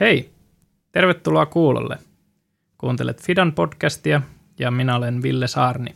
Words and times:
Hei! 0.00 0.34
Tervetuloa 0.92 1.46
kuulolle. 1.46 1.98
Kuuntelet 2.78 3.22
Fidan 3.22 3.52
podcastia 3.52 4.20
ja 4.58 4.70
minä 4.70 4.96
olen 4.96 5.22
Ville 5.22 5.46
Saarni. 5.46 5.94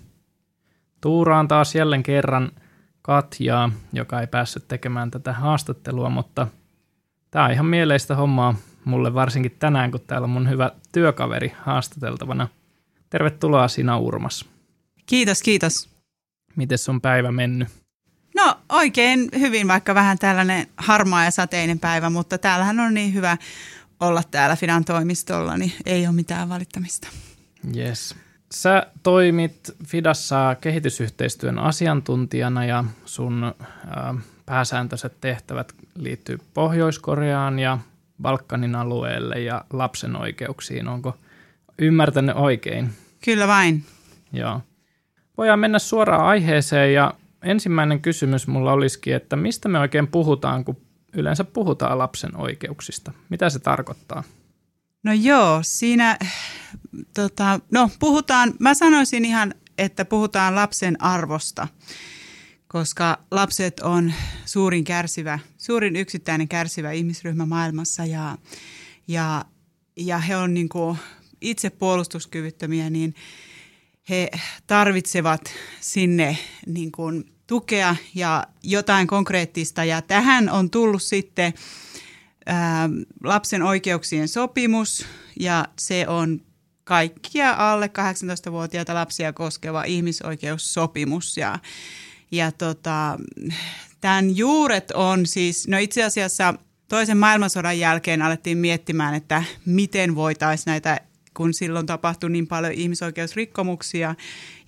Tuuraan 1.00 1.48
taas 1.48 1.74
jälleen 1.74 2.02
kerran 2.02 2.52
Katjaa, 3.02 3.72
joka 3.92 4.20
ei 4.20 4.26
päässyt 4.26 4.68
tekemään 4.68 5.10
tätä 5.10 5.32
haastattelua, 5.32 6.10
mutta 6.10 6.46
tämä 7.30 7.44
on 7.44 7.50
ihan 7.50 7.66
mieleistä 7.66 8.16
hommaa 8.16 8.54
mulle 8.84 9.14
varsinkin 9.14 9.56
tänään, 9.58 9.90
kun 9.90 10.00
täällä 10.00 10.24
on 10.24 10.30
mun 10.30 10.48
hyvä 10.48 10.70
työkaveri 10.92 11.52
haastateltavana. 11.62 12.48
Tervetuloa 13.10 13.68
sinä 13.68 13.96
Urmas. 13.96 14.44
Kiitos, 15.06 15.42
kiitos. 15.42 15.90
Miten 16.56 16.78
sun 16.78 17.00
päivä 17.00 17.32
mennyt? 17.32 17.68
No 18.36 18.58
oikein 18.68 19.28
hyvin, 19.38 19.68
vaikka 19.68 19.94
vähän 19.94 20.18
tällainen 20.18 20.66
harmaa 20.76 21.24
ja 21.24 21.30
sateinen 21.30 21.78
päivä, 21.78 22.10
mutta 22.10 22.38
täällähän 22.38 22.80
on 22.80 22.94
niin 22.94 23.14
hyvä 23.14 23.36
olla 24.00 24.22
täällä 24.30 24.56
Fidan 24.56 24.84
toimistolla, 24.84 25.56
niin 25.56 25.72
ei 25.86 26.06
ole 26.06 26.14
mitään 26.14 26.48
valittamista. 26.48 27.08
Yes. 27.76 28.14
Sä 28.52 28.86
toimit 29.02 29.76
Fidassa 29.86 30.56
kehitysyhteistyön 30.60 31.58
asiantuntijana 31.58 32.64
ja 32.64 32.84
sun 33.04 33.44
äh, 33.44 34.16
pääsääntöiset 34.46 35.20
tehtävät 35.20 35.72
liittyy 35.94 36.38
Pohjois-Koreaan 36.54 37.58
ja 37.58 37.78
Balkanin 38.22 38.74
alueelle 38.74 39.40
ja 39.40 39.64
lapsen 39.72 40.16
oikeuksiin. 40.16 40.88
Onko 40.88 41.16
ymmärtänyt 41.78 42.36
oikein? 42.36 42.90
Kyllä 43.24 43.48
vain. 43.48 43.84
Joo. 44.32 44.60
Voidaan 45.38 45.58
mennä 45.58 45.78
suoraan 45.78 46.24
aiheeseen 46.24 46.94
ja 46.94 47.14
ensimmäinen 47.42 48.00
kysymys 48.00 48.46
mulla 48.46 48.72
olisikin, 48.72 49.14
että 49.14 49.36
mistä 49.36 49.68
me 49.68 49.78
oikein 49.78 50.06
puhutaan, 50.06 50.64
kun 50.64 50.76
yleensä 51.12 51.44
puhutaan 51.44 51.98
lapsen 51.98 52.36
oikeuksista? 52.36 53.12
Mitä 53.28 53.50
se 53.50 53.58
tarkoittaa? 53.58 54.24
No 55.02 55.12
joo, 55.12 55.58
siinä 55.62 56.18
tota, 57.14 57.60
no, 57.72 57.90
puhutaan, 57.98 58.54
mä 58.60 58.74
sanoisin 58.74 59.24
ihan, 59.24 59.54
että 59.78 60.04
puhutaan 60.04 60.54
lapsen 60.54 61.02
arvosta, 61.02 61.68
koska 62.68 63.18
lapset 63.30 63.80
on 63.80 64.12
suurin 64.44 64.84
kärsivä, 64.84 65.38
suurin 65.58 65.96
yksittäinen 65.96 66.48
kärsivä 66.48 66.92
ihmisryhmä 66.92 67.46
maailmassa 67.46 68.04
ja, 68.04 68.38
ja, 69.08 69.44
ja 69.96 70.18
he 70.18 70.36
on 70.36 70.54
niin 70.54 70.68
kuin 70.68 70.98
itse 71.40 71.70
puolustuskyvyttömiä, 71.70 72.90
niin 72.90 73.14
he 74.08 74.30
tarvitsevat 74.66 75.40
sinne 75.80 76.38
niin 76.66 76.92
kuin 76.92 77.37
tukea 77.48 77.96
ja 78.14 78.46
jotain 78.62 79.06
konkreettista. 79.06 79.84
Ja 79.84 80.02
tähän 80.02 80.50
on 80.50 80.70
tullut 80.70 81.02
sitten 81.02 81.54
ää, 82.46 82.90
lapsen 83.24 83.62
oikeuksien 83.62 84.28
sopimus 84.28 85.06
ja 85.40 85.64
se 85.78 86.08
on 86.08 86.40
kaikkia 86.84 87.54
alle 87.58 87.90
18-vuotiaita 88.48 88.94
lapsia 88.94 89.32
koskeva 89.32 89.84
ihmisoikeussopimus. 89.84 91.36
Ja, 91.36 91.58
ja 92.30 92.52
tota, 92.52 93.18
tämän 94.00 94.36
juuret 94.36 94.90
on 94.90 95.26
siis, 95.26 95.68
no 95.68 95.78
itse 95.78 96.04
asiassa 96.04 96.54
toisen 96.88 97.18
maailmansodan 97.18 97.78
jälkeen 97.78 98.22
alettiin 98.22 98.58
miettimään, 98.58 99.14
että 99.14 99.42
miten 99.64 100.14
voitaisiin 100.14 100.66
näitä 100.66 101.00
kun 101.38 101.54
silloin 101.54 101.86
tapahtui 101.86 102.30
niin 102.30 102.46
paljon 102.46 102.72
ihmisoikeusrikkomuksia. 102.72 104.14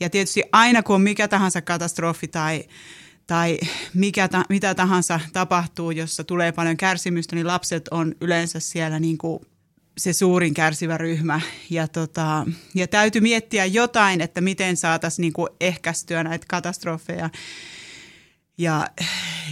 Ja 0.01 0.11
tietysti 0.11 0.43
aina 0.53 0.83
kun 0.83 0.95
on 0.95 1.03
mikä 1.03 1.29
tahansa 1.29 1.63
katastrofi 1.63 2.29
tai, 2.29 2.65
tai 3.27 3.59
mikä 3.95 4.29
ta, 4.29 4.45
mitä 4.49 4.75
tahansa 4.75 5.21
tapahtuu, 5.33 5.91
jossa 5.91 6.25
tulee 6.25 6.53
paljon 6.53 6.77
kärsimystä, 6.77 7.37
niin 7.37 7.47
lapset 7.47 7.89
on 7.89 8.15
yleensä 8.21 8.61
siellä 8.61 9.01
niin 9.01 9.19
kuin 9.19 9.41
se 9.99 10.13
suurin 10.13 10.55
kärsivä 10.55 10.99
ryhmä. 10.99 11.41
Ja, 11.71 11.89
tota, 11.89 12.47
ja 12.75 12.89
täytyy 12.89 13.21
miettiä 13.21 13.65
jotain, 13.65 14.21
että 14.21 14.41
miten 14.41 14.77
saataisiin 14.77 15.23
niin 15.23 15.49
ehkäistyä 15.61 16.25
näitä 16.25 16.47
katastrofeja 16.49 17.31
ja, 18.59 18.87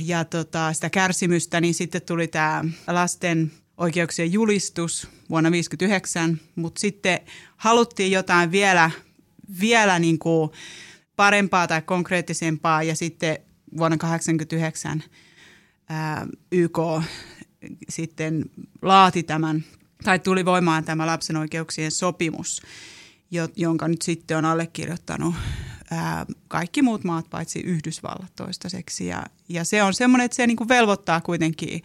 ja 0.01 0.25
tota, 0.25 0.73
sitä 0.73 0.91
kärsimystä, 0.91 1.61
niin 1.61 1.75
sitten 1.75 2.03
tuli 2.03 2.29
tämä 2.29 2.65
lasten 2.87 3.53
oikeuksien 3.79 4.33
julistus 4.33 5.09
vuonna 5.31 5.51
1959, 5.51 6.41
mutta 6.57 6.81
sitten 6.81 7.21
haluttiin 7.57 8.13
jotain 8.13 8.51
vielä, 8.51 8.91
vielä 9.61 9.99
niin 9.99 10.19
kuin 10.19 10.51
parempaa 11.17 11.67
tai 11.67 11.83
konkreettisempaa 11.83 12.83
ja 12.83 12.97
sitten 12.97 13.39
vuonna 13.77 13.97
1989 13.97 15.03
YK 16.53 16.79
sitten 17.89 18.45
laati 18.83 19.23
tämän 19.23 19.65
tai 20.05 20.19
tuli 20.19 20.45
voimaan 20.45 20.85
tämä 20.85 21.07
lapsen 21.07 21.37
oikeuksien 21.37 21.91
sopimus, 21.91 22.63
jonka 23.57 23.89
nyt 23.89 24.03
sitten 24.03 24.37
on 24.37 24.45
allekirjoittanut 24.45 25.35
kaikki 26.49 26.83
muut 26.83 27.05
maat 27.05 27.31
paitsi 27.31 27.61
Yhdysvallat 27.61 28.33
toistaiseksi. 28.37 29.07
Ja, 29.07 29.27
ja 29.49 29.65
se 29.65 29.83
on 29.83 29.95
semmoinen, 29.95 30.25
että 30.25 30.37
se 30.37 30.47
niin 30.47 30.57
kuin 30.57 30.69
velvoittaa 30.69 31.21
kuitenkin 31.21 31.83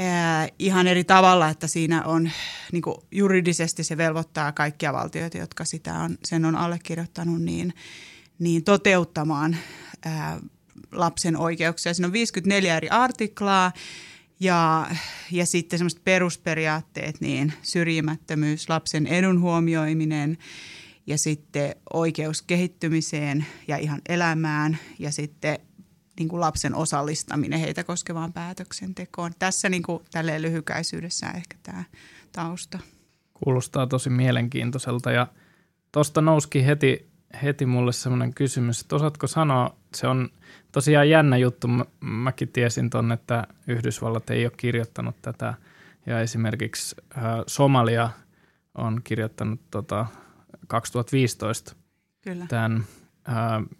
ää, 0.00 0.48
ihan 0.58 0.86
eri 0.86 1.04
tavalla, 1.04 1.48
että 1.48 1.66
siinä 1.66 2.04
on 2.04 2.30
niin 2.72 2.82
kuin 2.82 2.96
juridisesti 3.10 3.84
se 3.84 3.96
velvoittaa 3.96 4.52
kaikkia 4.52 4.92
valtioita, 4.92 5.38
jotka 5.38 5.64
sitä 5.64 5.94
on, 5.94 6.18
sen 6.24 6.44
on 6.44 6.56
allekirjoittanut, 6.56 7.42
niin, 7.42 7.74
niin 8.38 8.64
toteuttamaan 8.64 9.56
ää, 10.04 10.40
lapsen 10.92 11.36
oikeuksia. 11.36 11.94
Siinä 11.94 12.06
on 12.06 12.12
54 12.12 12.76
eri 12.76 12.88
artiklaa 12.88 13.72
ja, 14.40 14.90
ja 15.30 15.46
sitten 15.46 15.78
semmoiset 15.78 16.04
perusperiaatteet, 16.04 17.20
niin 17.20 17.52
syrjimättömyys, 17.62 18.68
lapsen 18.68 19.06
edun 19.06 19.40
huomioiminen 19.40 20.38
ja 21.06 21.18
sitten 21.18 21.74
oikeus 21.92 22.42
kehittymiseen 22.42 23.46
ja 23.68 23.76
ihan 23.76 24.00
elämään 24.08 24.78
ja 24.98 25.10
sitten 25.10 25.58
niin 26.20 26.28
kuin 26.28 26.40
lapsen 26.40 26.74
osallistaminen 26.74 27.60
heitä 27.60 27.84
koskevaan 27.84 28.32
päätöksentekoon. 28.32 29.32
Tässä 29.38 29.68
niin 29.68 29.82
kuin 29.82 30.02
tälleen 30.12 30.42
lyhykäisyydessä 30.42 31.26
ehkä 31.30 31.56
tämä 31.62 31.84
tausta. 32.32 32.78
Kuulostaa 33.34 33.86
tosi 33.86 34.10
mielenkiintoiselta 34.10 35.12
ja 35.12 35.26
tuosta 35.92 36.20
nouski 36.20 36.66
heti, 36.66 37.10
heti 37.42 37.66
mulle 37.66 37.92
semmoinen 37.92 38.34
kysymys, 38.34 38.80
että 38.80 38.96
osaatko 38.96 39.26
sanoa, 39.26 39.76
se 39.94 40.06
on 40.06 40.28
tosiaan 40.72 41.10
jännä 41.10 41.36
juttu. 41.36 41.68
Mä, 41.68 41.84
mäkin 42.00 42.48
tiesin 42.48 42.90
ton, 42.90 43.12
että 43.12 43.46
Yhdysvallat 43.66 44.30
ei 44.30 44.44
ole 44.44 44.52
kirjoittanut 44.56 45.16
tätä 45.22 45.54
ja 46.06 46.20
esimerkiksi 46.20 46.96
äh, 47.18 47.22
Somalia 47.46 48.10
on 48.74 49.00
kirjoittanut 49.04 49.60
tota 49.70 50.06
2015 50.66 51.76
Kyllä. 52.20 52.46
tämän, 52.46 52.84
äh, 53.28 53.34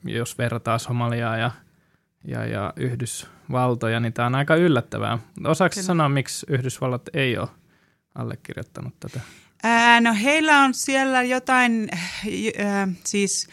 jos 0.05 0.39
verrataan 0.39 0.81
Somaliaa 0.81 1.37
ja, 1.37 1.51
ja, 2.25 2.47
ja 2.47 2.73
Yhdysvaltoja, 2.77 4.01
niin 4.01 4.13
tämä 4.13 4.27
on 4.27 4.35
aika 4.35 4.57
yllättävää. 4.57 5.19
Osaako 5.45 5.83
sanoa, 5.83 6.09
miksi 6.09 6.47
Yhdysvallat 6.49 7.03
ei 7.15 7.39
ole 7.39 7.49
allekirjoittanut 8.15 8.95
tätä? 9.01 9.21
Ää, 9.63 10.01
no 10.01 10.15
heillä 10.23 10.65
on 10.65 10.75
siellä 10.75 11.23
jotain, 11.23 11.89
äh, 12.61 12.89
siis 13.05 13.49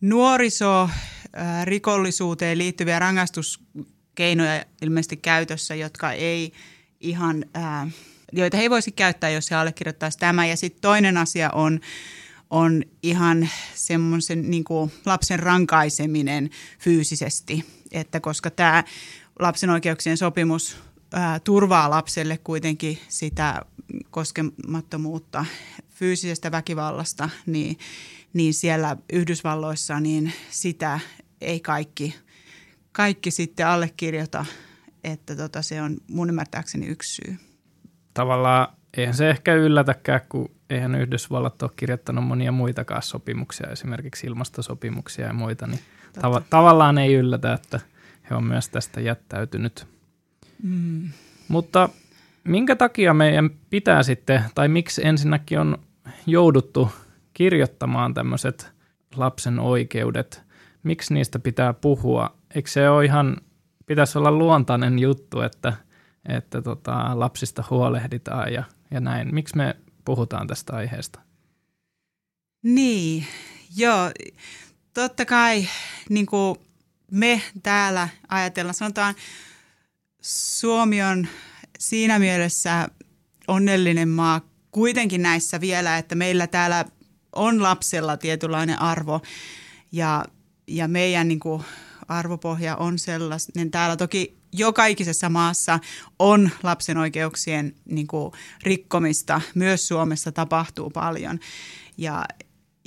nuoriso 0.00 0.90
rikollisuuteen 1.64 2.58
liittyviä 2.58 2.98
rangaistuskeinoja 2.98 4.64
ilmeisesti 4.82 5.16
käytössä, 5.16 5.74
jotka 5.74 6.12
ei 6.12 6.52
ihan, 7.00 7.44
joita 8.32 8.56
he 8.56 8.62
ei 8.62 8.70
voisi 8.70 8.92
käyttää, 8.92 9.30
jos 9.30 9.50
he 9.50 9.56
allekirjoittaisi 9.56 10.18
tämä. 10.18 10.46
Ja 10.46 10.56
sitten 10.56 10.80
toinen 10.80 11.16
asia 11.16 11.50
on, 11.50 11.80
on 12.50 12.82
ihan 13.02 13.48
semmoisen 13.74 14.50
niin 14.50 14.64
lapsen 15.06 15.38
rankaiseminen 15.38 16.50
fyysisesti, 16.78 17.64
että 17.96 18.20
koska 18.20 18.50
tämä 18.50 18.84
lapsen 19.38 19.70
oikeuksien 19.70 20.16
sopimus 20.16 20.76
ää, 21.12 21.40
turvaa 21.40 21.90
lapselle 21.90 22.38
kuitenkin 22.38 22.98
sitä 23.08 23.62
koskemattomuutta 24.10 25.44
fyysisestä 25.90 26.52
väkivallasta, 26.52 27.28
niin, 27.46 27.78
niin 28.32 28.54
siellä 28.54 28.96
Yhdysvalloissa 29.12 30.00
niin 30.00 30.32
sitä 30.50 31.00
ei 31.40 31.60
kaikki, 31.60 32.14
kaikki 32.92 33.30
sitten 33.30 33.66
allekirjoita, 33.66 34.44
että 35.04 35.36
tota, 35.36 35.62
se 35.62 35.82
on 35.82 35.96
mun 36.10 36.28
ymmärtääkseni 36.28 36.86
yksi 36.86 37.14
syy. 37.14 37.36
Tavallaan 38.14 38.68
eihän 38.96 39.14
se 39.14 39.30
ehkä 39.30 39.54
yllätäkään, 39.54 40.20
kun 40.28 40.50
eihän 40.70 40.94
Yhdysvallat 40.94 41.62
ole 41.62 41.70
kirjoittanut 41.76 42.24
monia 42.26 42.52
muitakaan 42.52 43.02
sopimuksia, 43.02 43.70
esimerkiksi 43.70 44.26
ilmastosopimuksia 44.26 45.26
ja 45.26 45.32
muita, 45.32 45.66
niin 45.66 45.80
tav- 46.18 46.42
tavallaan 46.50 46.98
ei 46.98 47.14
yllätä, 47.14 47.52
että 47.52 47.80
he 48.30 48.34
on 48.34 48.44
myös 48.44 48.68
tästä 48.68 49.00
jättäytynyt. 49.00 49.86
Mm. 50.62 51.10
Mutta 51.48 51.88
minkä 52.44 52.76
takia 52.76 53.14
meidän 53.14 53.50
pitää 53.70 54.02
sitten, 54.02 54.44
tai 54.54 54.68
miksi 54.68 55.06
ensinnäkin 55.06 55.58
on 55.58 55.78
jouduttu 56.26 56.90
kirjoittamaan 57.34 58.14
tämmöiset 58.14 58.72
lapsen 59.16 59.58
oikeudet 59.58 60.46
miksi 60.86 61.14
niistä 61.14 61.38
pitää 61.38 61.72
puhua? 61.72 62.36
Eikö 62.54 62.70
se 62.70 62.88
ole 62.88 63.04
ihan, 63.04 63.36
pitäisi 63.86 64.18
olla 64.18 64.30
luontainen 64.30 64.98
juttu, 64.98 65.40
että, 65.40 65.72
että 66.28 66.62
tota, 66.62 67.18
lapsista 67.18 67.64
huolehditaan 67.70 68.52
ja 68.52 68.64
ja 68.90 69.00
näin. 69.00 69.34
Miksi 69.34 69.56
me 69.56 69.76
puhutaan 70.04 70.46
tästä 70.46 70.76
aiheesta? 70.76 71.20
Niin, 72.62 73.26
joo. 73.76 74.10
Totta 74.96 75.24
kai 75.24 75.68
niin 76.08 76.26
kuin 76.26 76.56
me 77.10 77.42
täällä 77.62 78.08
ajatellaan, 78.28 78.74
sanotaan 78.74 79.14
Suomi 80.22 81.02
on 81.02 81.28
siinä 81.78 82.18
mielessä 82.18 82.88
onnellinen 83.48 84.08
maa 84.08 84.40
kuitenkin 84.70 85.22
näissä 85.22 85.60
vielä, 85.60 85.98
että 85.98 86.14
meillä 86.14 86.46
täällä 86.46 86.84
on 87.32 87.62
lapsella 87.62 88.16
tietynlainen 88.16 88.82
arvo 88.82 89.20
ja, 89.92 90.24
ja 90.66 90.88
meidän 90.88 91.28
niin 91.28 91.40
kuin 91.40 91.62
arvopohja 92.08 92.76
on 92.76 92.98
sellainen. 92.98 93.70
Täällä 93.70 93.96
toki 93.96 94.36
joka 94.52 94.86
ikisessä 94.86 95.28
maassa 95.28 95.78
on 96.18 96.50
lapsen 96.62 96.96
oikeuksien 96.96 97.74
niin 97.84 98.06
kuin, 98.06 98.32
rikkomista. 98.62 99.40
Myös 99.54 99.88
Suomessa 99.88 100.32
tapahtuu 100.32 100.90
paljon. 100.90 101.38
Ja, 101.98 102.24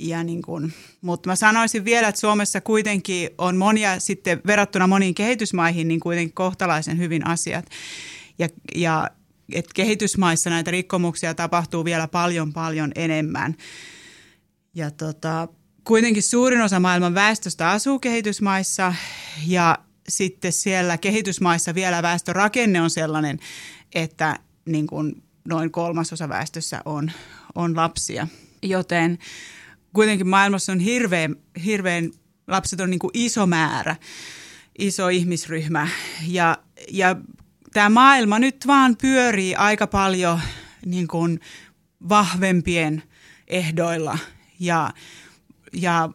ja 0.00 0.24
niin 0.24 0.42
kuin, 0.42 0.72
mutta 1.00 1.28
mä 1.28 1.36
sanoisin 1.36 1.84
vielä, 1.84 2.08
että 2.08 2.20
Suomessa 2.20 2.60
kuitenkin 2.60 3.30
on 3.38 3.56
monia 3.56 4.00
sitten 4.00 4.40
verrattuna 4.46 4.86
moniin 4.86 5.14
kehitysmaihin 5.14 5.88
niin 5.88 6.00
kuitenkin 6.00 6.34
kohtalaisen 6.34 6.98
hyvin 6.98 7.26
asiat. 7.26 7.66
Ja, 8.38 8.48
ja 8.74 9.10
että 9.52 9.70
kehitysmaissa 9.74 10.50
näitä 10.50 10.70
rikkomuksia 10.70 11.34
tapahtuu 11.34 11.84
vielä 11.84 12.08
paljon 12.08 12.52
paljon 12.52 12.92
enemmän. 12.94 13.56
Ja 14.74 14.90
tota, 14.90 15.48
kuitenkin 15.84 16.22
suurin 16.22 16.60
osa 16.60 16.80
maailman 16.80 17.14
väestöstä 17.14 17.70
asuu 17.70 17.98
kehitysmaissa 17.98 18.94
ja 19.46 19.78
sitten 20.08 20.52
siellä 20.52 20.98
kehitysmaissa 20.98 21.74
vielä 21.74 22.02
väestörakenne 22.02 22.80
on 22.80 22.90
sellainen, 22.90 23.38
että 23.94 24.38
niin 24.64 24.86
kuin 24.86 25.22
noin 25.44 25.70
kolmasosa 25.70 26.28
väestössä 26.28 26.82
on, 26.84 27.10
on 27.54 27.76
lapsia. 27.76 28.28
Joten 28.62 29.18
kuitenkin 29.92 30.28
maailmassa 30.28 30.72
on 30.72 30.80
hirveän, 30.80 31.36
hirveän 31.64 32.10
lapset 32.48 32.80
on 32.80 32.90
niin 32.90 32.98
kuin 32.98 33.10
iso 33.14 33.46
määrä, 33.46 33.96
iso 34.78 35.08
ihmisryhmä. 35.08 35.88
Ja, 36.26 36.58
ja 36.90 37.16
tämä 37.72 37.88
maailma 37.88 38.38
nyt 38.38 38.66
vaan 38.66 38.96
pyörii 38.96 39.54
aika 39.54 39.86
paljon 39.86 40.40
niin 40.86 41.08
kuin 41.08 41.40
vahvempien 42.08 43.02
ehdoilla. 43.48 44.18
Ja, 44.60 44.90
ja 45.72 46.10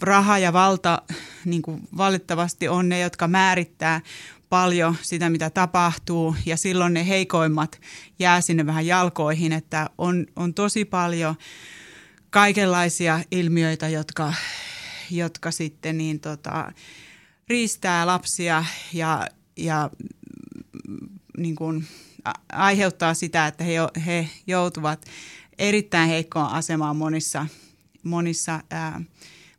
raha 0.00 0.38
ja 0.38 0.52
valta 0.52 1.02
niin 1.44 1.62
kuin 1.62 1.88
valitettavasti 1.96 2.68
on 2.68 2.88
ne, 2.88 3.00
jotka 3.00 3.28
määrittää 3.28 4.00
paljon 4.48 4.96
sitä, 5.02 5.30
mitä 5.30 5.50
tapahtuu. 5.50 6.36
Ja 6.46 6.56
silloin 6.56 6.94
ne 6.94 7.08
heikoimmat 7.08 7.80
jää 8.18 8.40
sinne 8.40 8.66
vähän 8.66 8.86
jalkoihin, 8.86 9.52
että 9.52 9.90
on, 9.98 10.26
on 10.36 10.54
tosi 10.54 10.84
paljon 10.84 11.34
kaikenlaisia 12.30 13.20
ilmiöitä, 13.30 13.88
jotka, 13.88 14.34
jotka 15.10 15.50
sitten 15.50 15.98
niin 15.98 16.20
tota, 16.20 16.72
riistää 17.48 18.06
lapsia 18.06 18.64
ja, 18.92 19.26
ja 19.56 19.90
niin 21.38 21.56
kuin 21.56 21.86
aiheuttaa 22.52 23.14
sitä, 23.14 23.46
että 23.46 23.64
he, 23.64 23.74
he 24.06 24.28
joutuvat 24.46 25.06
erittäin 25.58 26.08
heikkoon 26.08 26.50
asemaan 26.50 26.96
monissa, 26.96 27.46
monissa 28.02 28.60
ää, 28.70 29.00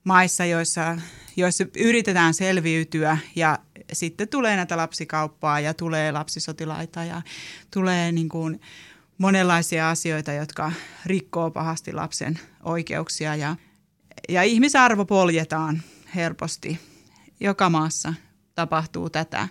maissa, 0.03 0.45
joissa, 0.45 0.97
joissa 1.35 1.65
yritetään 1.77 2.33
selviytyä 2.33 3.17
ja 3.35 3.59
sitten 3.93 4.27
tulee 4.27 4.55
näitä 4.55 4.77
lapsikauppaa 4.77 5.59
ja 5.59 5.73
tulee 5.73 6.11
lapsisotilaita 6.11 7.03
ja 7.03 7.21
tulee 7.71 8.11
niin 8.11 8.29
kuin 8.29 8.61
monenlaisia 9.17 9.89
asioita, 9.89 10.33
jotka 10.33 10.71
rikkoo 11.05 11.51
pahasti 11.51 11.93
lapsen 11.93 12.39
oikeuksia 12.69 13.35
ja, 13.35 13.55
ja 14.29 14.43
ihmisarvo 14.43 15.05
poljetaan 15.05 15.81
helposti. 16.15 16.79
Joka 17.39 17.69
maassa 17.69 18.13
tapahtuu 18.55 19.09
tätä. 19.09 19.47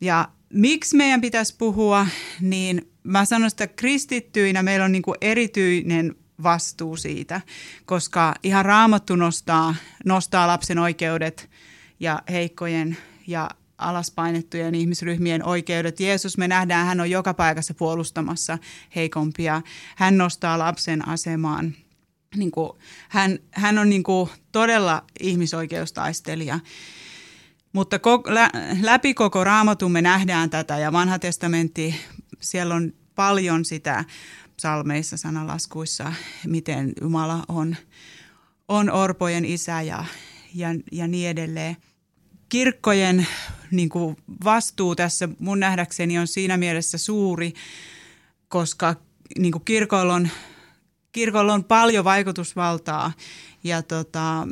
Ja 0.00 0.28
miksi 0.52 0.96
meidän 0.96 1.20
pitäisi 1.20 1.54
puhua, 1.58 2.06
niin 2.40 2.92
mä 3.04 3.24
sanon 3.24 3.46
että 3.46 3.66
kristittyinä 3.66 4.62
meillä 4.62 4.84
on 4.84 4.92
niin 4.92 5.02
kuin 5.02 5.16
erityinen 5.20 6.14
vastuu 6.42 6.96
siitä, 6.96 7.40
koska 7.86 8.34
ihan 8.42 8.64
raamattu 8.64 9.16
nostaa, 9.16 9.74
nostaa 10.04 10.46
lapsen 10.46 10.78
oikeudet 10.78 11.50
ja 12.00 12.22
heikkojen 12.30 12.96
ja 13.26 13.50
alaspainettujen 13.78 14.74
ihmisryhmien 14.74 15.44
oikeudet. 15.44 16.00
Jeesus, 16.00 16.38
me 16.38 16.48
nähdään, 16.48 16.86
hän 16.86 17.00
on 17.00 17.10
joka 17.10 17.34
paikassa 17.34 17.74
puolustamassa 17.74 18.58
heikompia. 18.96 19.62
Hän 19.96 20.18
nostaa 20.18 20.58
lapsen 20.58 21.08
asemaan. 21.08 21.74
Niin 22.36 22.50
kuin, 22.50 22.70
hän, 23.08 23.38
hän 23.50 23.78
on 23.78 23.88
niin 23.88 24.02
kuin 24.02 24.30
todella 24.52 25.04
ihmisoikeustaistelija. 25.20 26.60
Mutta 27.72 28.00
läpi 28.80 29.14
koko 29.14 29.44
raamatun 29.44 29.92
me 29.92 30.02
nähdään 30.02 30.50
tätä 30.50 30.78
ja 30.78 30.92
vanha 30.92 31.18
testamentti, 31.18 31.94
siellä 32.40 32.74
on 32.74 32.92
paljon 33.14 33.64
sitä 33.64 34.04
psalmeissa, 34.56 35.16
sanalaskuissa, 35.16 36.12
miten 36.46 36.92
Jumala 37.00 37.44
on, 37.48 37.76
on 38.68 38.90
orpojen 38.90 39.44
isä 39.44 39.82
ja, 39.82 40.04
ja, 40.54 40.68
ja 40.92 41.08
niin 41.08 41.28
edelleen. 41.28 41.76
Kirkkojen 42.48 43.26
niin 43.70 43.88
kuin 43.88 44.16
vastuu 44.44 44.96
tässä 44.96 45.28
mun 45.38 45.60
nähdäkseni 45.60 46.18
on 46.18 46.26
siinä 46.26 46.56
mielessä 46.56 46.98
suuri, 46.98 47.52
koska 48.48 48.96
niin 49.38 49.52
kuin 49.52 49.62
on, 50.12 50.28
kirkolla 51.18 51.54
on 51.54 51.64
paljon 51.64 52.04
vaikutusvaltaa 52.04 53.12
ja 53.64 53.82
tota, 53.82 54.48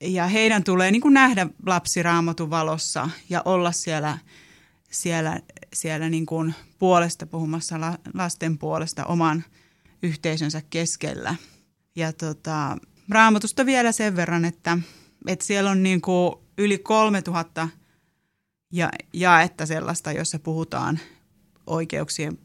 ja 0.00 0.26
heidän 0.26 0.64
tulee 0.64 0.90
niin 0.90 1.02
kuin 1.02 1.14
nähdä 1.14 1.46
lapsi 1.66 2.02
raamatun 2.02 2.50
valossa 2.50 3.10
ja 3.30 3.42
olla 3.44 3.72
siellä, 3.72 4.18
siellä, 4.90 5.40
siellä 5.72 6.08
niin 6.08 6.26
kuin 6.26 6.54
puolesta 6.78 7.26
puhumassa 7.26 7.76
lasten 8.14 8.58
puolesta 8.58 9.04
oman 9.04 9.44
yhteisönsä 10.02 10.62
keskellä. 10.70 11.34
Ja 11.96 12.12
tota, 12.12 12.78
raamatusta 13.08 13.66
vielä 13.66 13.92
sen 13.92 14.16
verran, 14.16 14.44
että, 14.44 14.78
että 15.26 15.44
siellä 15.44 15.70
on 15.70 15.82
niin 15.82 16.00
kuin 16.00 16.34
yli 16.58 16.78
3000 16.78 17.68
ja, 18.72 18.90
jaetta 19.12 19.66
sellaista, 19.66 20.12
jossa 20.12 20.38
puhutaan 20.38 21.00
oikeuksien, 21.68 22.38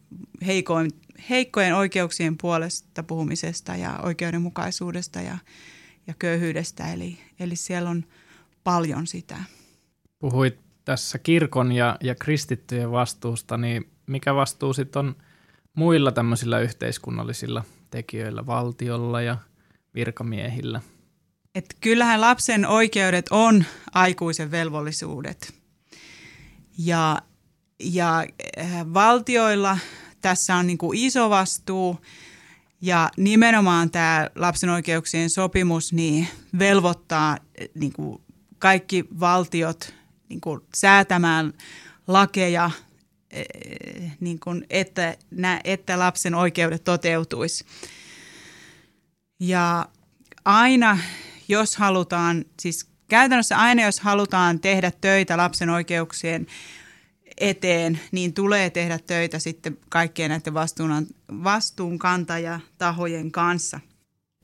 heikoin, 0.46 0.92
heikkojen 1.30 1.76
oikeuksien 1.76 2.38
puolesta 2.38 3.04
puhumisesta 3.04 3.76
ja 3.76 4.00
oikeudenmukaisuudesta 4.04 5.22
ja 5.22 5.38
ja 6.08 6.14
köyhyydestä. 6.20 6.94
Eli, 6.94 7.18
eli 7.40 7.56
siellä 7.56 7.90
on 7.90 8.04
paljon 8.64 9.08
sitä. 9.08 9.38
Puhuit 10.20 10.60
tässä 10.86 11.20
kirkon 11.20 11.72
ja, 11.72 11.98
ja 12.04 12.16
kristittyjen 12.16 12.92
vastuusta, 12.92 13.58
niin 13.58 13.90
mikä 14.08 14.36
vastuu 14.36 14.74
sitten 14.74 15.00
on 15.00 15.16
muilla 15.74 16.12
tämmöisillä 16.12 16.60
yhteiskunnallisilla 16.60 17.64
tekijöillä, 17.90 18.46
valtiolla 18.46 19.22
ja 19.22 19.38
virkamiehillä? 19.96 20.82
Et 21.56 21.78
kyllähän 21.82 22.22
lapsen 22.22 22.66
oikeudet 22.66 23.26
on 23.32 23.66
aikuisen 23.94 24.52
velvollisuudet. 24.52 25.54
Ja, 26.78 27.18
ja 27.80 28.26
eh, 28.58 28.70
valtioilla 28.94 29.78
tässä 30.22 30.56
on 30.56 30.68
niin 30.68 30.78
kuin 30.78 31.00
iso 31.00 31.30
vastuu 31.30 32.00
ja 32.82 33.10
nimenomaan 33.18 33.92
tämä 33.92 34.30
lapsen 34.36 34.70
oikeuksien 34.70 35.30
sopimus 35.30 35.94
niin 35.94 36.28
velvoittaa 36.60 37.38
niin 37.76 37.94
kuin 37.94 38.22
kaikki 38.60 39.06
valtiot 39.20 39.94
niin 40.30 40.42
kuin 40.42 40.62
säätämään 40.76 41.54
lakeja, 42.08 42.72
e, 43.32 43.44
niin 44.20 44.40
kuin, 44.40 44.66
että, 44.70 45.18
että 45.64 46.00
lapsen 46.00 46.36
oikeudet 46.36 46.84
toteutuisi. 46.84 47.66
Ja 49.40 49.88
aina, 50.46 50.98
jos 51.48 51.76
halutaan, 51.76 52.46
siis 52.60 52.90
käytännössä 53.08 53.58
aina, 53.58 53.84
jos 53.84 54.00
halutaan 54.00 54.60
tehdä 54.60 54.92
töitä 55.02 55.38
lapsen 55.38 55.70
oikeuksien 55.70 56.48
eteen, 57.38 58.00
niin 58.12 58.34
tulee 58.34 58.70
tehdä 58.70 59.00
töitä 59.00 59.40
sitten 59.40 59.78
kaikkien 59.90 60.30
näiden 60.30 60.54
vastuun, 60.54 61.08
vastuunkantajatahojen 61.44 63.32
kanssa. 63.32 63.80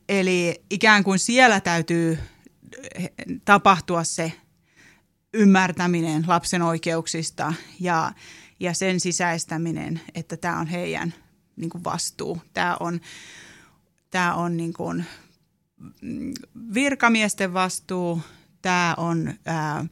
Eli 0.09 0.63
ikään 0.69 1.03
kuin 1.03 1.19
siellä 1.19 1.59
täytyy 1.59 2.19
tapahtua 3.45 4.03
se 4.03 4.31
ymmärtäminen 5.33 6.23
lapsen 6.27 6.61
oikeuksista 6.61 7.53
ja, 7.79 8.11
ja 8.59 8.73
sen 8.73 8.99
sisäistäminen, 8.99 10.01
että 10.15 10.37
tämä 10.37 10.59
on 10.59 10.67
heidän 10.67 11.13
niin 11.55 11.69
kuin 11.69 11.83
vastuu. 11.83 12.41
Tämä 12.53 12.77
on, 12.79 13.01
tämä 14.11 14.33
on 14.33 14.57
niin 14.57 14.73
kuin 14.73 15.05
virkamiesten 16.73 17.53
vastuu, 17.53 18.21
tämä 18.61 18.93
on 18.97 19.33
ää, 19.45 19.85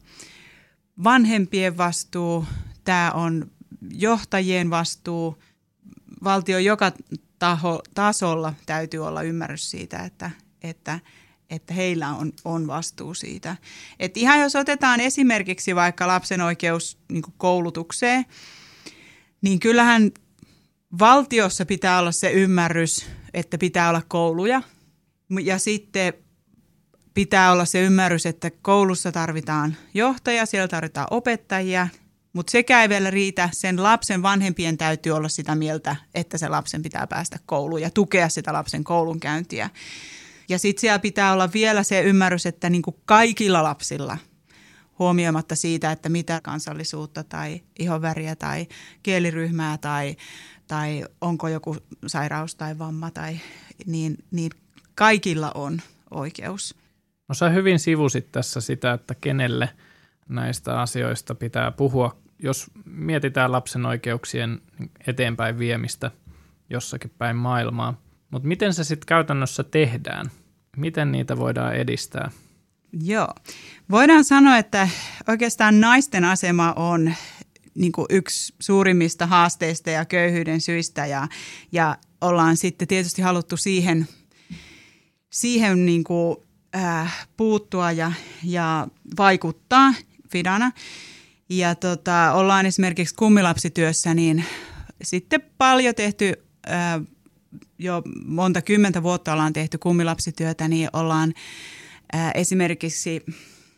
vanhempien 1.04 1.76
vastuu, 1.76 2.46
tämä 2.88 3.10
on 3.10 3.50
johtajien 3.90 4.70
vastuu. 4.70 5.42
Valtio 6.24 6.58
joka 6.58 6.92
taho, 7.38 7.82
tasolla 7.94 8.54
täytyy 8.66 9.06
olla 9.06 9.22
ymmärrys 9.22 9.70
siitä, 9.70 9.98
että, 9.98 10.30
että, 10.62 11.00
että 11.50 11.74
heillä 11.74 12.08
on, 12.08 12.32
on 12.44 12.66
vastuu 12.66 13.14
siitä. 13.14 13.56
Et 13.98 14.16
ihan 14.16 14.40
jos 14.40 14.56
otetaan 14.56 15.00
esimerkiksi 15.00 15.74
vaikka 15.74 16.06
lapsen 16.06 16.40
oikeus 16.40 16.98
niin 17.12 17.22
koulutukseen, 17.36 18.24
niin 19.42 19.60
kyllähän 19.60 20.10
valtiossa 20.98 21.66
pitää 21.66 21.98
olla 21.98 22.12
se 22.12 22.30
ymmärrys, 22.30 23.06
että 23.34 23.58
pitää 23.58 23.88
olla 23.88 24.02
kouluja. 24.08 24.62
Ja 25.42 25.58
sitten 25.58 26.12
pitää 27.14 27.52
olla 27.52 27.64
se 27.64 27.82
ymmärrys, 27.82 28.26
että 28.26 28.50
koulussa 28.62 29.12
tarvitaan 29.12 29.76
johtaja, 29.94 30.46
siellä 30.46 30.68
tarvitaan 30.68 31.06
opettajia, 31.10 31.88
mutta 32.32 32.50
sekä 32.50 32.82
ei 32.82 32.88
vielä 32.88 33.10
riitä, 33.10 33.48
sen 33.52 33.82
lapsen 33.82 34.22
vanhempien 34.22 34.78
täytyy 34.78 35.12
olla 35.12 35.28
sitä 35.28 35.54
mieltä, 35.54 35.96
että 36.14 36.38
se 36.38 36.48
lapsen 36.48 36.82
pitää 36.82 37.06
päästä 37.06 37.38
kouluun 37.46 37.82
ja 37.82 37.90
tukea 37.90 38.28
sitä 38.28 38.52
lapsen 38.52 38.84
koulunkäyntiä. 38.84 39.70
Ja 40.48 40.58
sitten 40.58 40.80
siellä 40.80 40.98
pitää 40.98 41.32
olla 41.32 41.52
vielä 41.52 41.82
se 41.82 42.02
ymmärrys, 42.02 42.46
että 42.46 42.70
niin 42.70 42.82
kuin 42.82 42.96
kaikilla 43.04 43.62
lapsilla, 43.62 44.18
huomioimatta 44.98 45.56
siitä, 45.56 45.92
että 45.92 46.08
mitä 46.08 46.40
kansallisuutta 46.40 47.24
tai 47.24 47.60
ihonväriä 47.78 48.36
tai 48.36 48.66
kieliryhmää 49.02 49.78
tai, 49.78 50.16
tai 50.66 51.04
onko 51.20 51.48
joku 51.48 51.76
sairaus 52.06 52.54
tai 52.54 52.78
vamma, 52.78 53.10
tai, 53.10 53.40
niin, 53.86 54.18
niin 54.30 54.50
kaikilla 54.94 55.52
on 55.54 55.80
oikeus. 56.10 56.74
No 57.28 57.34
sä 57.34 57.48
hyvin 57.48 57.78
sivusit 57.78 58.32
tässä 58.32 58.60
sitä, 58.60 58.92
että 58.92 59.14
kenelle 59.14 59.68
näistä 60.28 60.80
asioista 60.80 61.34
pitää 61.34 61.70
puhua, 61.70 62.16
jos 62.38 62.70
mietitään 62.84 63.52
lapsen 63.52 63.86
oikeuksien 63.86 64.60
eteenpäin 65.06 65.58
viemistä 65.58 66.10
jossakin 66.70 67.10
päin 67.18 67.36
maailmaa. 67.36 68.00
Mutta 68.30 68.48
miten 68.48 68.74
se 68.74 68.84
sitten 68.84 69.06
käytännössä 69.06 69.64
tehdään? 69.64 70.30
Miten 70.76 71.12
niitä 71.12 71.38
voidaan 71.38 71.76
edistää? 71.76 72.30
Joo. 73.02 73.28
Voidaan 73.90 74.24
sanoa, 74.24 74.58
että 74.58 74.88
oikeastaan 75.28 75.80
naisten 75.80 76.24
asema 76.24 76.72
on 76.72 77.14
niin 77.74 77.92
kuin 77.92 78.06
yksi 78.10 78.54
suurimmista 78.60 79.26
haasteista 79.26 79.90
ja 79.90 80.04
köyhyyden 80.04 80.60
syistä 80.60 81.06
ja, 81.06 81.28
ja 81.72 81.96
ollaan 82.20 82.56
sitten 82.56 82.88
tietysti 82.88 83.22
haluttu 83.22 83.56
siihen, 83.56 84.08
siihen 85.30 85.86
niin 85.86 86.04
kuin, 86.04 86.36
äh, 86.76 87.28
puuttua 87.36 87.92
ja, 87.92 88.12
ja 88.44 88.88
vaikuttaa 89.18 89.94
Fidana. 90.30 90.72
Ja 91.48 91.74
tota, 91.74 92.32
ollaan 92.32 92.66
esimerkiksi 92.66 93.14
kummilapsityössä, 93.14 94.14
niin 94.14 94.44
sitten 95.02 95.42
paljon 95.58 95.94
tehty, 95.94 96.32
äh, 96.70 97.00
jo 97.78 98.02
monta 98.26 98.62
kymmentä 98.62 99.02
vuotta 99.02 99.32
ollaan 99.32 99.52
tehty 99.52 99.78
kummilapsityötä, 99.78 100.68
niin 100.68 100.88
ollaan 100.92 101.34
äh, 102.14 102.30
esimerkiksi 102.34 103.24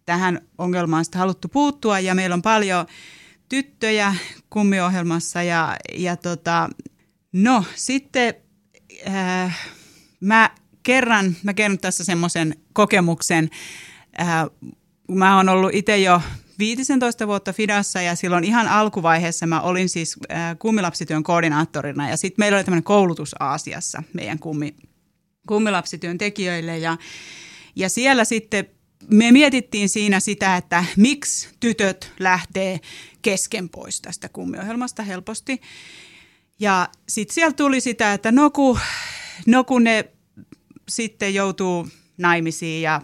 tähän 0.06 0.40
ongelmaan 0.58 1.04
haluttu 1.14 1.48
puuttua 1.48 2.00
ja 2.00 2.14
meillä 2.14 2.34
on 2.34 2.42
paljon 2.42 2.86
tyttöjä 3.48 4.14
kummiohjelmassa 4.50 5.42
ja, 5.42 5.76
ja 5.94 6.16
tota, 6.16 6.70
no 7.32 7.64
sitten 7.74 8.34
äh, 9.08 9.58
mä 10.20 10.50
kerran, 10.82 11.36
mä 11.42 11.54
kerron 11.54 11.78
tässä 11.78 12.04
semmoisen 12.04 12.56
kokemuksen, 12.72 13.50
äh, 14.20 14.28
mä 15.08 15.36
oon 15.36 15.48
ollut 15.48 15.74
itse 15.74 15.98
jo 15.98 16.22
15 16.60 17.26
vuotta 17.26 17.52
Fidassa 17.52 18.02
ja 18.02 18.14
silloin 18.14 18.44
ihan 18.44 18.68
alkuvaiheessa 18.68 19.46
mä 19.46 19.60
olin 19.60 19.88
siis 19.88 20.16
äh, 20.32 20.56
kummilapsityön 20.58 21.22
koordinaattorina 21.22 22.10
ja 22.10 22.16
sitten 22.16 22.42
meillä 22.42 22.56
oli 22.56 22.64
tämmöinen 22.64 22.84
koulutus 22.84 23.34
Aasiassa 23.40 24.02
meidän 24.12 24.38
kummi, 24.38 24.74
kummilapsityön 25.48 26.18
tekijöille 26.18 26.78
ja, 26.78 26.96
ja 27.76 27.88
siellä 27.88 28.24
sitten 28.24 28.66
me 29.08 29.32
mietittiin 29.32 29.88
siinä 29.88 30.20
sitä, 30.20 30.56
että 30.56 30.84
miksi 30.96 31.48
tytöt 31.60 32.12
lähtee 32.18 32.80
kesken 33.22 33.68
pois 33.68 34.00
tästä 34.00 34.28
kummiohjelmasta 34.28 35.02
helposti. 35.02 35.60
Ja 36.60 36.88
sitten 37.08 37.34
siellä 37.34 37.52
tuli 37.52 37.80
sitä, 37.80 38.12
että 38.12 38.32
no 38.32 38.50
kun, 38.50 38.78
no 39.46 39.64
kun 39.64 39.84
ne 39.84 40.04
sitten 40.88 41.34
joutuu 41.34 41.88
naimisiin 42.18 42.82
ja, 42.82 43.00